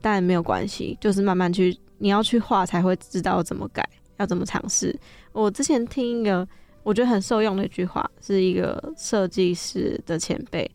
[0.02, 3.88] 但没有关系，就是慢慢去，你要去画才会知道怎么改，
[4.18, 4.98] 要怎么尝试。
[5.32, 6.48] 我之前听一个。
[6.82, 10.68] 我觉得很受用的一句话，是一个设计师的前辈，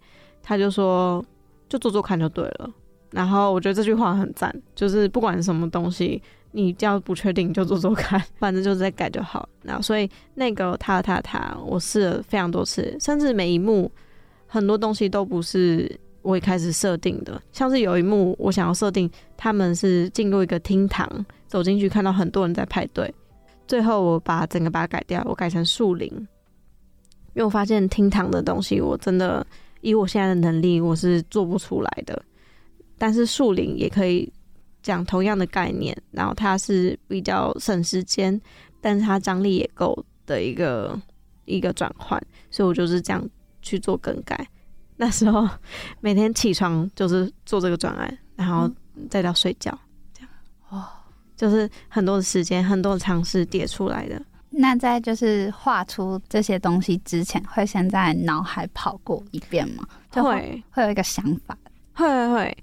[0.43, 1.25] 他就说
[1.67, 2.71] ：“就做做看就对了。”
[3.15, 9.49] 然后我觉得这句话很赞，就是不管什么东西，你只要不确定就做做看，反正就是在改就好。
[9.62, 13.89] 然后所以那个他他他，我试了非常多次，甚至每一幕
[14.49, 21.09] 很多东西都不是我一开始设定的，像是有一幕我想要设定他们是进入一个厅堂，
[21.47, 23.15] 走进去看到很多人在排队。
[23.69, 26.27] 最后我把整个把它改掉，我改成树林，因
[27.37, 29.47] 为我发现厅堂的东西我真的
[29.83, 32.23] 以我现在的能力我是做不出来的，
[32.99, 34.32] 但是树林也可以
[34.82, 38.40] 讲同样的概念，然后它是比较省时间，
[38.80, 41.01] 但是它张力也够的一个
[41.45, 42.20] 一个转换，
[42.51, 43.28] 所以我就是这样
[43.62, 44.47] 去做更改。
[44.97, 45.49] 那时候
[46.01, 48.70] 每天起床就是做这个转案，然后
[49.11, 49.76] 再到睡觉，
[50.12, 50.30] 这样
[50.68, 50.86] 哦。
[51.36, 54.22] 就是很多的时间，很多的尝试叠出来的。
[54.51, 59.84] 那在就是画出这些东西之前，会先在脑海跑过一遍吗？
[60.12, 61.59] 就会会有一个想法，
[61.92, 62.59] 会会会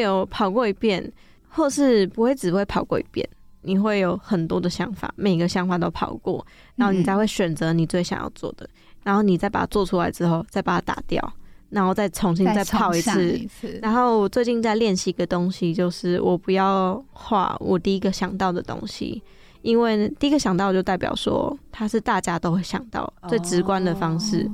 [0.00, 1.12] 有跑过一遍，
[1.48, 3.26] 或是不会只会跑过一遍，
[3.62, 6.44] 你会有很多的想法，每个想法都跑过，
[6.76, 8.68] 然后你才会选择你最想要做的，
[9.02, 11.32] 然后你再把它做出来之后，再把它打掉，
[11.70, 13.78] 然后再重新再跑一次，一次。
[13.82, 19.22] 然后我最近在练习一个东西，就是我不要画我第一个想到的东西，
[19.62, 24.42] 因为第一个想到就代表说它是大家都会想到最直观的方式。
[24.42, 24.50] 哦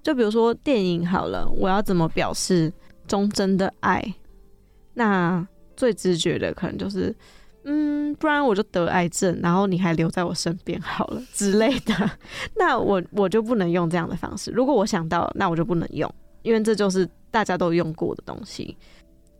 [0.00, 2.72] 就比如说电影好了，我要怎么表示
[3.06, 4.02] 忠贞的爱？
[4.98, 5.46] 那
[5.76, 7.14] 最直觉的可能就是，
[7.62, 11.94] 嗯，不然我就得癌症，然后你还留在我身边好了之类的。
[12.58, 14.50] 那我我就不能用这样的方式。
[14.50, 18.76] 如果我想到，那我就不能用，因为这就是大家都用过的东西。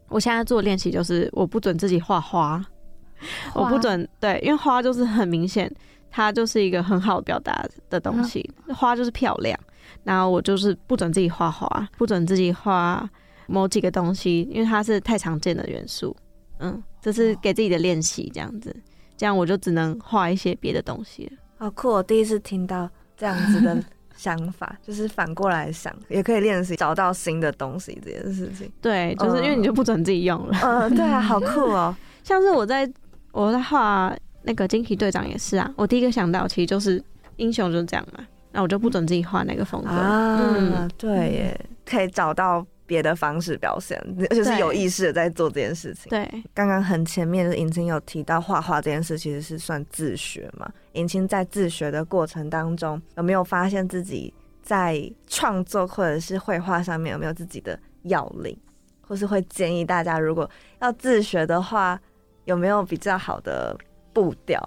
[0.08, 2.64] 我现在做练习就是，我不准自己画花，
[3.52, 5.68] 我不准对，因为花就是很明显，
[6.08, 9.58] 它就是一个很好表达的东西，花就是漂亮。
[10.04, 13.10] 然后我就是不准自己画画，不准自己画
[13.48, 16.16] 某几个东西，因为它是太常见的元素。
[16.60, 18.74] 嗯，这是给自己的练习，这样子，
[19.16, 21.32] 这样我就只能画一些别的东西了。
[21.56, 21.88] 好酷！
[21.88, 23.80] 我第一次听到这样子的
[24.16, 28.68] 想法， 就是反过来想，也可以练习找到新的东西这件事情。
[28.82, 30.58] 对，就是因为你就不准自己用了。
[30.62, 31.94] 嗯，对啊， 好酷哦！
[32.24, 32.90] 像是我在
[33.30, 37.00] 我在画那个惊奇队长也是啊，我第一个想到其实就是
[37.36, 40.40] 英雄就是这样嘛，那我就不准自己画那个风格啊。
[40.40, 42.66] 嗯，对耶，可以找到。
[42.88, 43.96] 别的方式表现，
[44.30, 46.08] 而且是有意识的在做这件事情。
[46.08, 50.68] 对，刚刚很前面的尹青有提到画画这件事，其实是算自学嘛。
[50.94, 54.32] 尹青在自学的过程当中，有没有发现自己
[54.62, 58.56] 在创作或者是绘画上面有没有自己的要领，
[59.02, 62.00] 或是会建议大家如果要自学的话，
[62.46, 63.76] 有没有比较好的
[64.14, 64.58] 步调？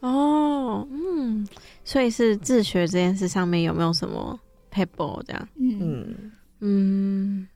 [0.00, 1.46] 哦，嗯，
[1.84, 4.38] 所以是自学这件事上面有没有什么
[4.72, 5.48] paper 这样？
[5.58, 6.32] 嗯。
[6.60, 7.46] 嗯，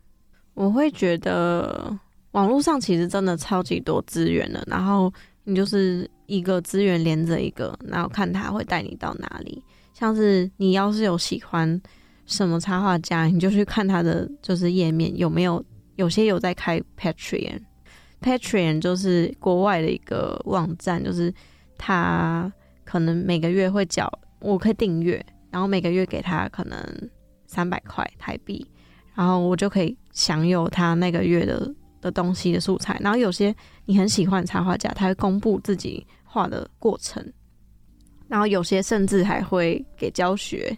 [0.55, 1.99] 我会觉得
[2.33, 5.13] 网络上其实真的超级多资源的，然后
[5.45, 9.63] 你就是一个资源连着一个，然后看他会带你到哪里。
[9.95, 11.81] 像是你要是有喜欢
[12.27, 15.65] 什么插画家，你就去看他的就是页面有没有，
[15.97, 21.33] 有些有在开 Patreon，Patreon 就是国外的一个网站，就是
[21.77, 22.53] 他
[22.85, 26.79] 可能每个月会缴，我可以订阅，然后每个月给他可能
[27.47, 28.67] 三百块台币。
[29.15, 32.99] 然后我就可以享有他那个月的的东西的素材。
[33.01, 33.55] 然后有些
[33.85, 37.23] 你很喜欢插画家，他会公布自己画的过程。
[38.29, 40.77] 然后有些甚至还会给教学。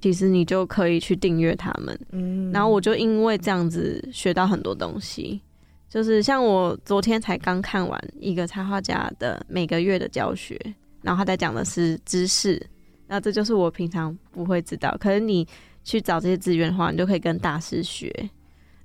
[0.00, 1.98] 其实你就可以去订阅他们。
[2.12, 2.52] 嗯。
[2.52, 5.40] 然后我就因为这样子学到很多东西。
[5.88, 10.60] 就是像我昨天才刚看完一个插画家的每个月的教学，
[11.00, 12.64] 然后他在讲的是知识。
[13.06, 14.96] 那这就是我平常不会知道。
[15.00, 15.46] 可是你。
[15.84, 18.12] 去找这些资源的话，你就可以跟大师学。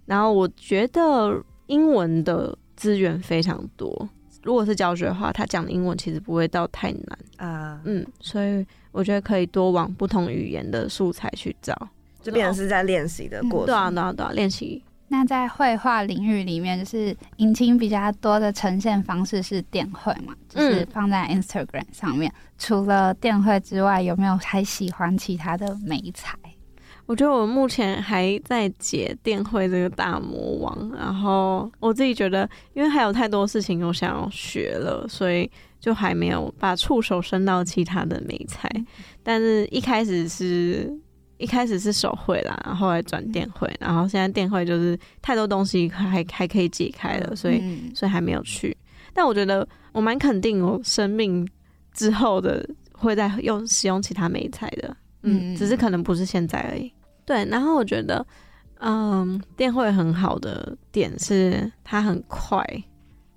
[0.06, 4.10] 然后我觉得英文的资源非常多。
[4.44, 7.20] 如果是教学的话，他讲的英文其实不会到太难
[7.50, 7.82] 啊。
[7.84, 11.76] 嗯，所以我觉得可以多往不同语言的素材去找，
[12.22, 13.68] 就变成是在练习的过程。
[13.68, 14.82] 对啊，对啊，对啊，练习。
[15.12, 22.32] 那在绘画领域里面，就是引擎比较多的呈现方式是电绘嘛，就是放在 Instagram 上面。
[22.58, 26.39] 除了电绘之外，有没有还喜欢其他的美彩？
[27.10, 35.50] 我觉得我目前还在解电绘这个大魔王，然后我自己觉得，因为还有太多事情我想要学了，所以
[35.80, 38.70] 就还没有把触手伸到其他的美材。
[39.24, 40.96] 但是一开始是
[41.40, 48.78] 一开始是手绘啦，然后来转电绘，然后现在电绘就是太多东西还还可以解开了，所以所以还没有去。
[49.16, 51.50] 但我觉得我蛮肯定我生命
[51.92, 56.94] 之后的会在用使用其他美材的，嗯，只是可能不是现在而已。
[57.30, 58.26] 对，然后我觉得，
[58.80, 62.66] 嗯，电绘很好的点是它很快，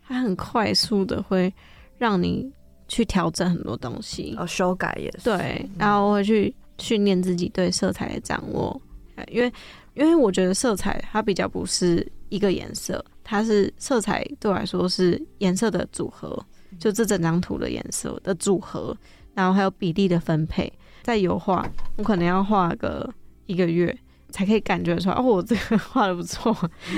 [0.08, 1.52] 它很快速的会
[1.98, 2.50] 让你
[2.88, 5.24] 去调整很多东西，哦，修改也是。
[5.24, 8.80] 对，然后会去训练自己对色彩的掌握，
[9.28, 9.52] 因为
[9.92, 16.42] 因为我觉得色彩它比较不是一个颜色，它是色彩对我来说是颜色的组合，
[16.78, 18.96] 就这整张图的颜色的组合，
[19.34, 20.72] 然后还有比例的分配。
[21.02, 23.12] 在油画，我可能要画个。
[23.52, 23.94] 一个月
[24.30, 26.56] 才可以感觉出来哦，我这个 画的不错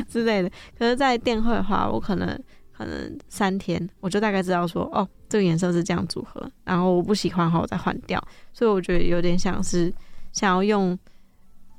[0.09, 0.49] 之类的。
[0.79, 2.41] 可是，在电绘的话，我可能
[2.73, 8.23] 可能三天我就大概知道说，哦，这个颜色是这样组合，然后我不喜欢的话，我再换掉。
[8.53, 9.93] 所以我觉得有点像是
[10.33, 10.97] 想要用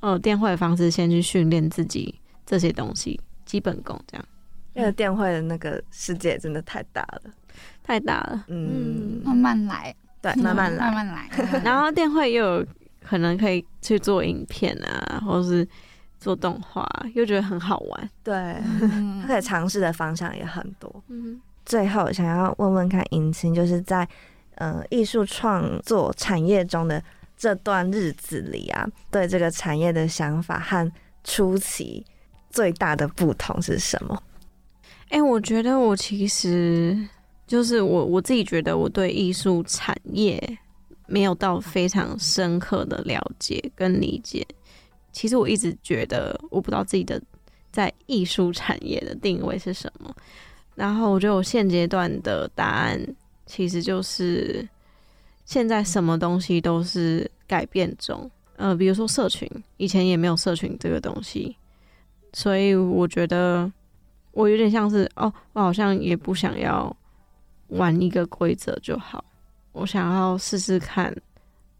[0.01, 4.25] 呃电绘的方式先去训练自己这些东西基本功，这样。
[4.73, 7.21] 因为电绘的那个世界真的太大了，
[7.81, 8.43] 太大了。
[8.49, 11.29] 嗯，慢慢来，对，慢慢来， 慢慢来。
[11.63, 12.67] 然后电绘又有。
[13.07, 15.67] 可能可以去做影片啊，或是
[16.19, 18.09] 做动画，又觉得很好玩。
[18.23, 18.33] 对，
[19.27, 21.03] 可以尝试的方向也很多。
[21.09, 24.07] 嗯，最后想要问问看，尹青就是在
[24.55, 27.01] 呃艺术创作产业中的
[27.37, 30.91] 这段日子里啊，对这个产业的想法和
[31.23, 32.03] 初期
[32.49, 34.19] 最大的不同是什么？
[35.09, 36.97] 哎，我觉得我其实
[37.45, 40.57] 就是我我自己觉得我对艺术产业。
[41.07, 44.45] 没有到非常深刻的了解跟理解，
[45.11, 47.21] 其实我一直觉得我不知道自己的
[47.71, 50.15] 在艺术产业的定位是什么。
[50.75, 52.99] 然后我觉得我现阶段的答案
[53.45, 54.67] 其实就是
[55.45, 58.29] 现在什么东西都是改变中。
[58.57, 61.55] 呃，比如说社群，以前也没有社群这个东西，
[62.33, 63.71] 所以我觉得
[64.31, 66.95] 我有点像是哦，我好像也不想要
[67.67, 69.23] 玩一个规则就好。
[69.75, 71.15] 我想要试试看，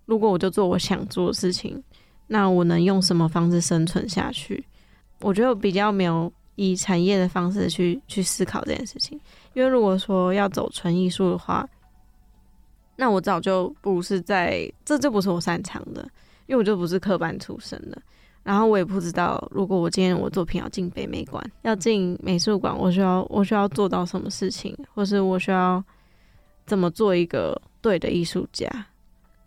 [0.06, 1.82] 如果我就做我想做的事情，
[2.28, 4.64] 那我能用什么方式生存下去？
[5.22, 9.20] 我觉得比较没有以产业的方式去去思考这件事情，
[9.54, 11.68] 因为如果说要走纯艺术的话，
[12.98, 16.02] 那我早就不是在，这就不是我擅长的，
[16.48, 18.02] 因为我就不是科班出身的。
[18.43, 25.84] 然后我也不知道，如果我今天我作品要进北美馆，要进美术馆，我需要我需要做到什么事情，或是我需要
[26.68, 28.68] 怎么做一个对的艺术家，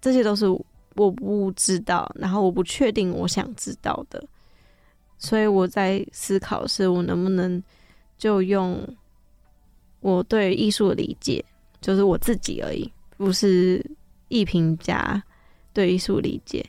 [0.00, 0.46] 这些都是
[0.94, 4.24] 我不知道，然后我不确定我想知道的，
[5.18, 7.60] 所以我在思考是我能不能
[8.16, 8.80] 就用
[9.98, 11.44] 我对艺术的理解，
[11.80, 13.84] 就是我自己而已，不是
[14.28, 15.20] 艺评家
[15.72, 16.64] 对艺术理解。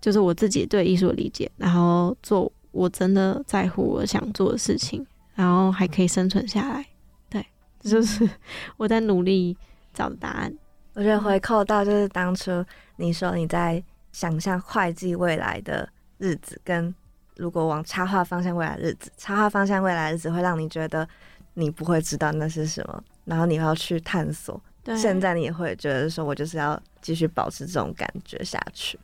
[0.00, 6.84] 就是我自己对艺术理解，然后做我真的在乎我想做的事情，然后还可以生存下来。
[7.30, 7.46] 对，
[7.80, 8.28] 这就是
[8.76, 9.56] 我在努力
[9.94, 10.52] 找答案。
[10.96, 12.64] 我觉得回扣到就是当初
[12.96, 13.82] 你说你在
[14.12, 15.86] 想象会计未来的
[16.16, 16.92] 日子，跟
[17.36, 21.06] 如果往插画方向未来日子，插画方向未来日子会让你觉得
[21.52, 24.58] 你不会知道那是什么，然后你要去探索。
[24.96, 28.98] 现在你也会觉得说，我就是要继续保持这种感觉下去。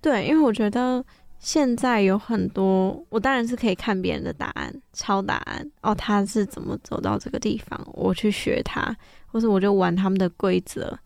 [0.00, 1.04] 对，因为我觉得
[1.38, 8.96] 现在有很多，我当然是可以看别人的答案、抄答案哦，他是怎么走到这个地方，我去学他，
[9.28, 10.98] 或者我就玩他们的规则。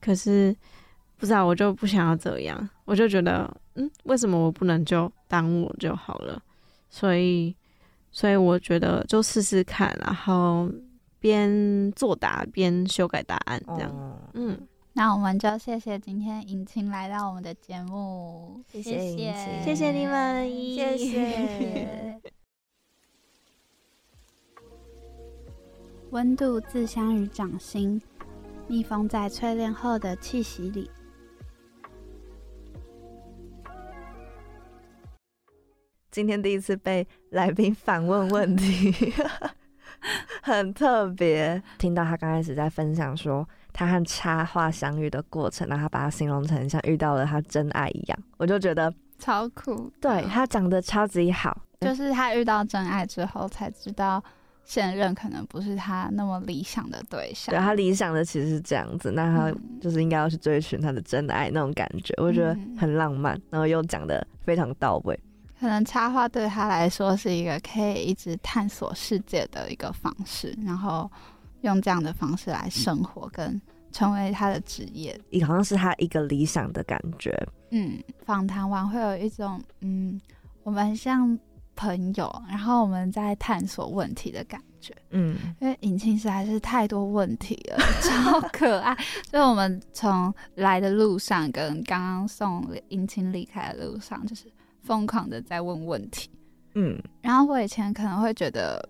[0.00, 0.54] 可是
[1.16, 6.42] 不知道，我就不想要这样，我就觉得，嗯，为什么我不能就当我就好了？
[6.88, 7.54] 所以，
[8.10, 10.68] 所以我觉得就试试看，然后
[11.18, 14.58] 边作答边修改答案，这样，嗯。
[14.92, 19.32] 那我们就谢谢今天尹晴来到我们的节目，谢谢
[19.64, 22.20] 谢谢你们，谢谢。
[26.10, 28.02] 温度自相于掌心，
[28.70, 30.88] 密封在淬炼后的气息里。
[36.12, 39.12] 今天第一次被来宾反问问题，
[40.40, 41.60] 很特别。
[41.78, 43.44] 听到他刚开始在分享说。
[43.72, 49.88] 他和插画相遇的过程，然后他把它形容成像遇到了他真爱一样，我就觉得超酷。
[50.00, 54.22] 对他讲的超级好，就是他遇到真爱之后才知道
[54.70, 57.52] 现任可能不是他那么理想的对象。
[57.52, 65.18] 对他理想的其实是这样子，那他就是应该要去追寻他的真爱那种感觉，我觉得很浪漫，然后又讲的非常到位。
[65.58, 71.10] 可能插画对他来说是一个可以一直探索世界的一个方式，然后。
[71.62, 73.60] 用这样的方式来生活，跟
[73.92, 77.38] 成为他的职业，也好像是他一个理想的感觉。
[77.70, 80.18] 嗯，访谈完会有一种嗯，
[80.62, 81.38] 我们像
[81.80, 84.94] 朋友，然后我们在探索问题的感觉。
[85.10, 88.94] 嗯，因为尹清实在是太多问题了， 超可爱。
[89.30, 94.44] 所以我们从来的路上，跟刚刚送尹清离开的路上，就是
[94.82, 96.28] 疯狂的在问问题。
[96.74, 98.86] 嗯，然后我以前可能会觉得。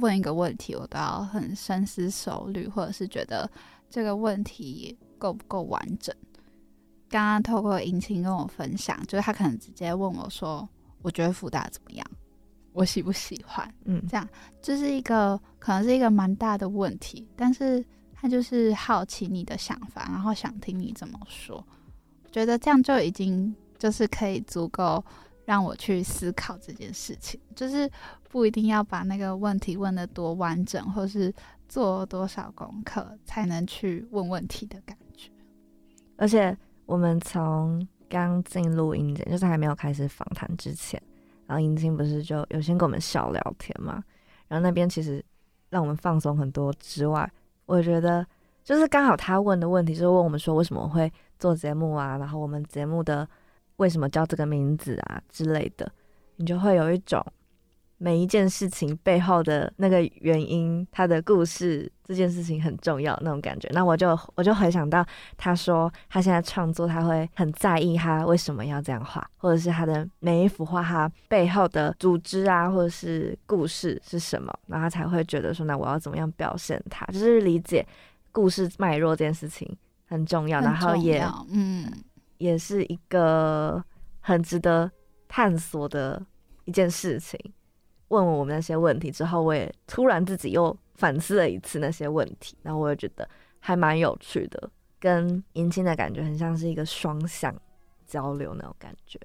[0.00, 3.50] 问一个问题，我都要很深思熟虑，或者是觉得
[3.88, 6.14] 这个问题够不够完整。
[7.08, 10.68] 刚刚透过尹晴跟我分享，就是他可能直接问我说
[11.00, 12.06] ：“我觉得福大怎么样？
[12.76, 14.28] 我喜不喜欢？”嗯，这样
[14.62, 21.56] 这是一个可能是一个蛮大的问题，但是他就是好奇你的想法，然后想听你怎么说。
[22.22, 25.02] 我觉得这样就已经就是可以足够。
[25.46, 27.88] 让我去思考这件事情，就是
[28.28, 31.32] 不一定要把那个问题问的多完整，或是
[31.68, 35.30] 做多少功课才能去问问题的感觉。
[36.16, 41.00] 而且我们从刚进录音间，就是还没有开始访谈之前，
[41.46, 44.02] 然后英青不是就有先跟我们小聊天嘛？
[44.48, 45.24] 然后那边其实
[45.70, 47.30] 让我们放松很多之外，
[47.66, 48.26] 我觉得
[48.64, 52.16] 就是刚好他问的问题，就是问我们说为什么会做节目啊？
[52.18, 53.28] 然后我们节目的。
[53.78, 55.92] 为什么叫这个名字啊之类的，
[56.36, 57.22] 你就会有一种
[57.98, 63.68] 每一件事情背后的那个原因，他的故事，这件事情很重要那种感觉。
[63.72, 65.04] 那我就我就回想到
[65.36, 77.86] 他说他现在创作，他会很在意他为什么要这样画，或者是他的每一幅画他背后的组织啊，或者是故事是什么，然后他才会觉得说，那我要怎么样表现它，就是理解
[78.32, 79.76] 故事脉络这件事情
[80.06, 81.90] 很重要，然后也嗯。
[82.38, 83.82] 也是一个
[84.20, 84.92] 很值得
[85.26, 86.22] 探索的
[86.66, 87.40] 一件事情。
[88.08, 93.28] 问问我们那些问题之后，我也突然自己又反思了一次那些问题，然后我也觉得
[93.60, 97.54] 还蛮有趣的，跟迎亲的感觉很像是一个双向
[98.06, 99.18] 交流那种感觉。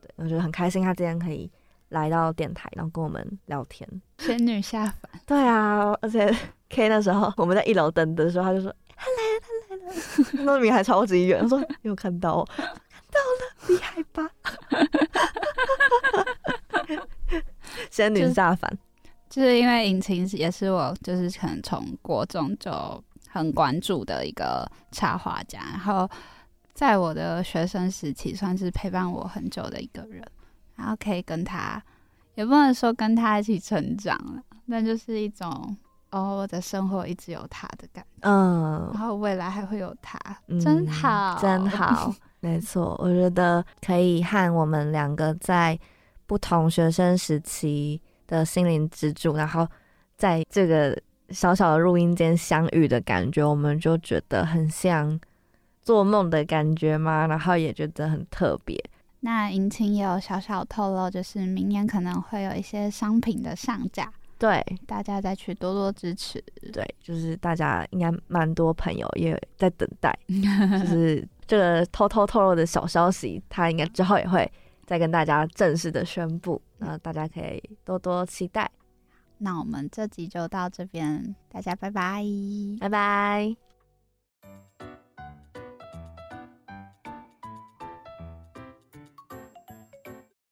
[0.00, 1.50] 对，我觉得很开心，他今天可以
[1.90, 3.88] 来到电台，然后跟我们聊天。
[4.18, 5.10] 仙女下凡。
[5.26, 6.34] 对啊，而且
[6.68, 8.74] K 那时候我们在一楼等的时候，他就说。
[8.94, 11.40] 他来了，他来了，那米还超级远。
[11.40, 12.64] 他说有看到，看
[13.10, 14.30] 到了，厉害吧？
[17.92, 18.78] 仙女下凡。
[19.28, 22.70] 就是因为引擎也是我，就是可能从国中就
[23.28, 26.10] 很关注的一个插画家，然后
[26.74, 30.22] 在我的学生时期算是陪伴我很久的一个人，
[30.76, 31.82] 然后可以跟他，
[32.34, 35.74] 也不能说跟他一起成长了，但就是一种
[36.10, 38.90] 哦，我的生活一直有他的感觉，嗯。
[38.92, 40.18] 然，后未来还会有他，
[40.48, 45.78] 嗯真好，真好，没错，我觉得可以和我们两个在
[46.32, 49.68] 不同学生时期的心灵支柱，然后
[50.16, 55.20] 在这个小小的录音间相遇的感觉，我们就觉得很像
[55.82, 58.82] 做梦的感觉嘛，然后也觉得很特别。
[59.20, 66.42] 那银青也有小小透露，就是明年可能会有一些商品的上架，对大家再去多多支持。
[66.72, 70.18] 对，就是大家应该蛮多朋友也在等待，
[70.80, 74.50] 就是这个偷偷透露的小消息，他应该之后也会
[74.86, 78.70] 再跟大家正式的宣布，那大家可以多多期待。
[79.38, 82.24] 那我们这集就到这边，大家拜拜。
[82.80, 83.56] 拜拜。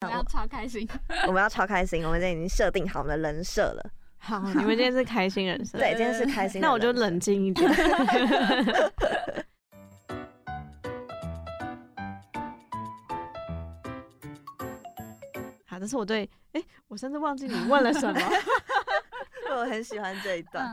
[0.03, 0.89] 我要超开心，
[1.29, 3.91] 我们要超开心，我们今天已经设定好我们的人设了。
[4.19, 6.63] 好，你们今天是开心人生， 对，今天是开心人。
[6.67, 7.71] 那我就冷静一点。
[15.81, 18.21] 好，这是我对，哎、我甚至忘记你问了什么。
[19.57, 20.69] 我很喜欢这一段。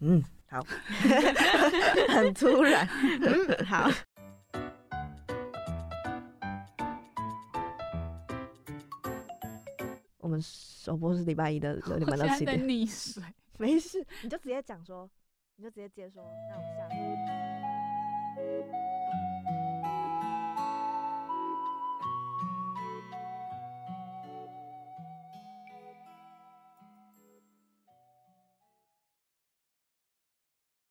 [0.00, 0.60] 嗯，嗯，好，
[2.14, 2.86] 很突然。
[3.24, 3.90] 嗯，好，
[10.18, 13.22] 我们首播是礼拜一的六点半到七点，溺水。
[13.56, 15.08] 没事，你就直接讲说，
[15.56, 17.41] 你就直接接说，那我们下。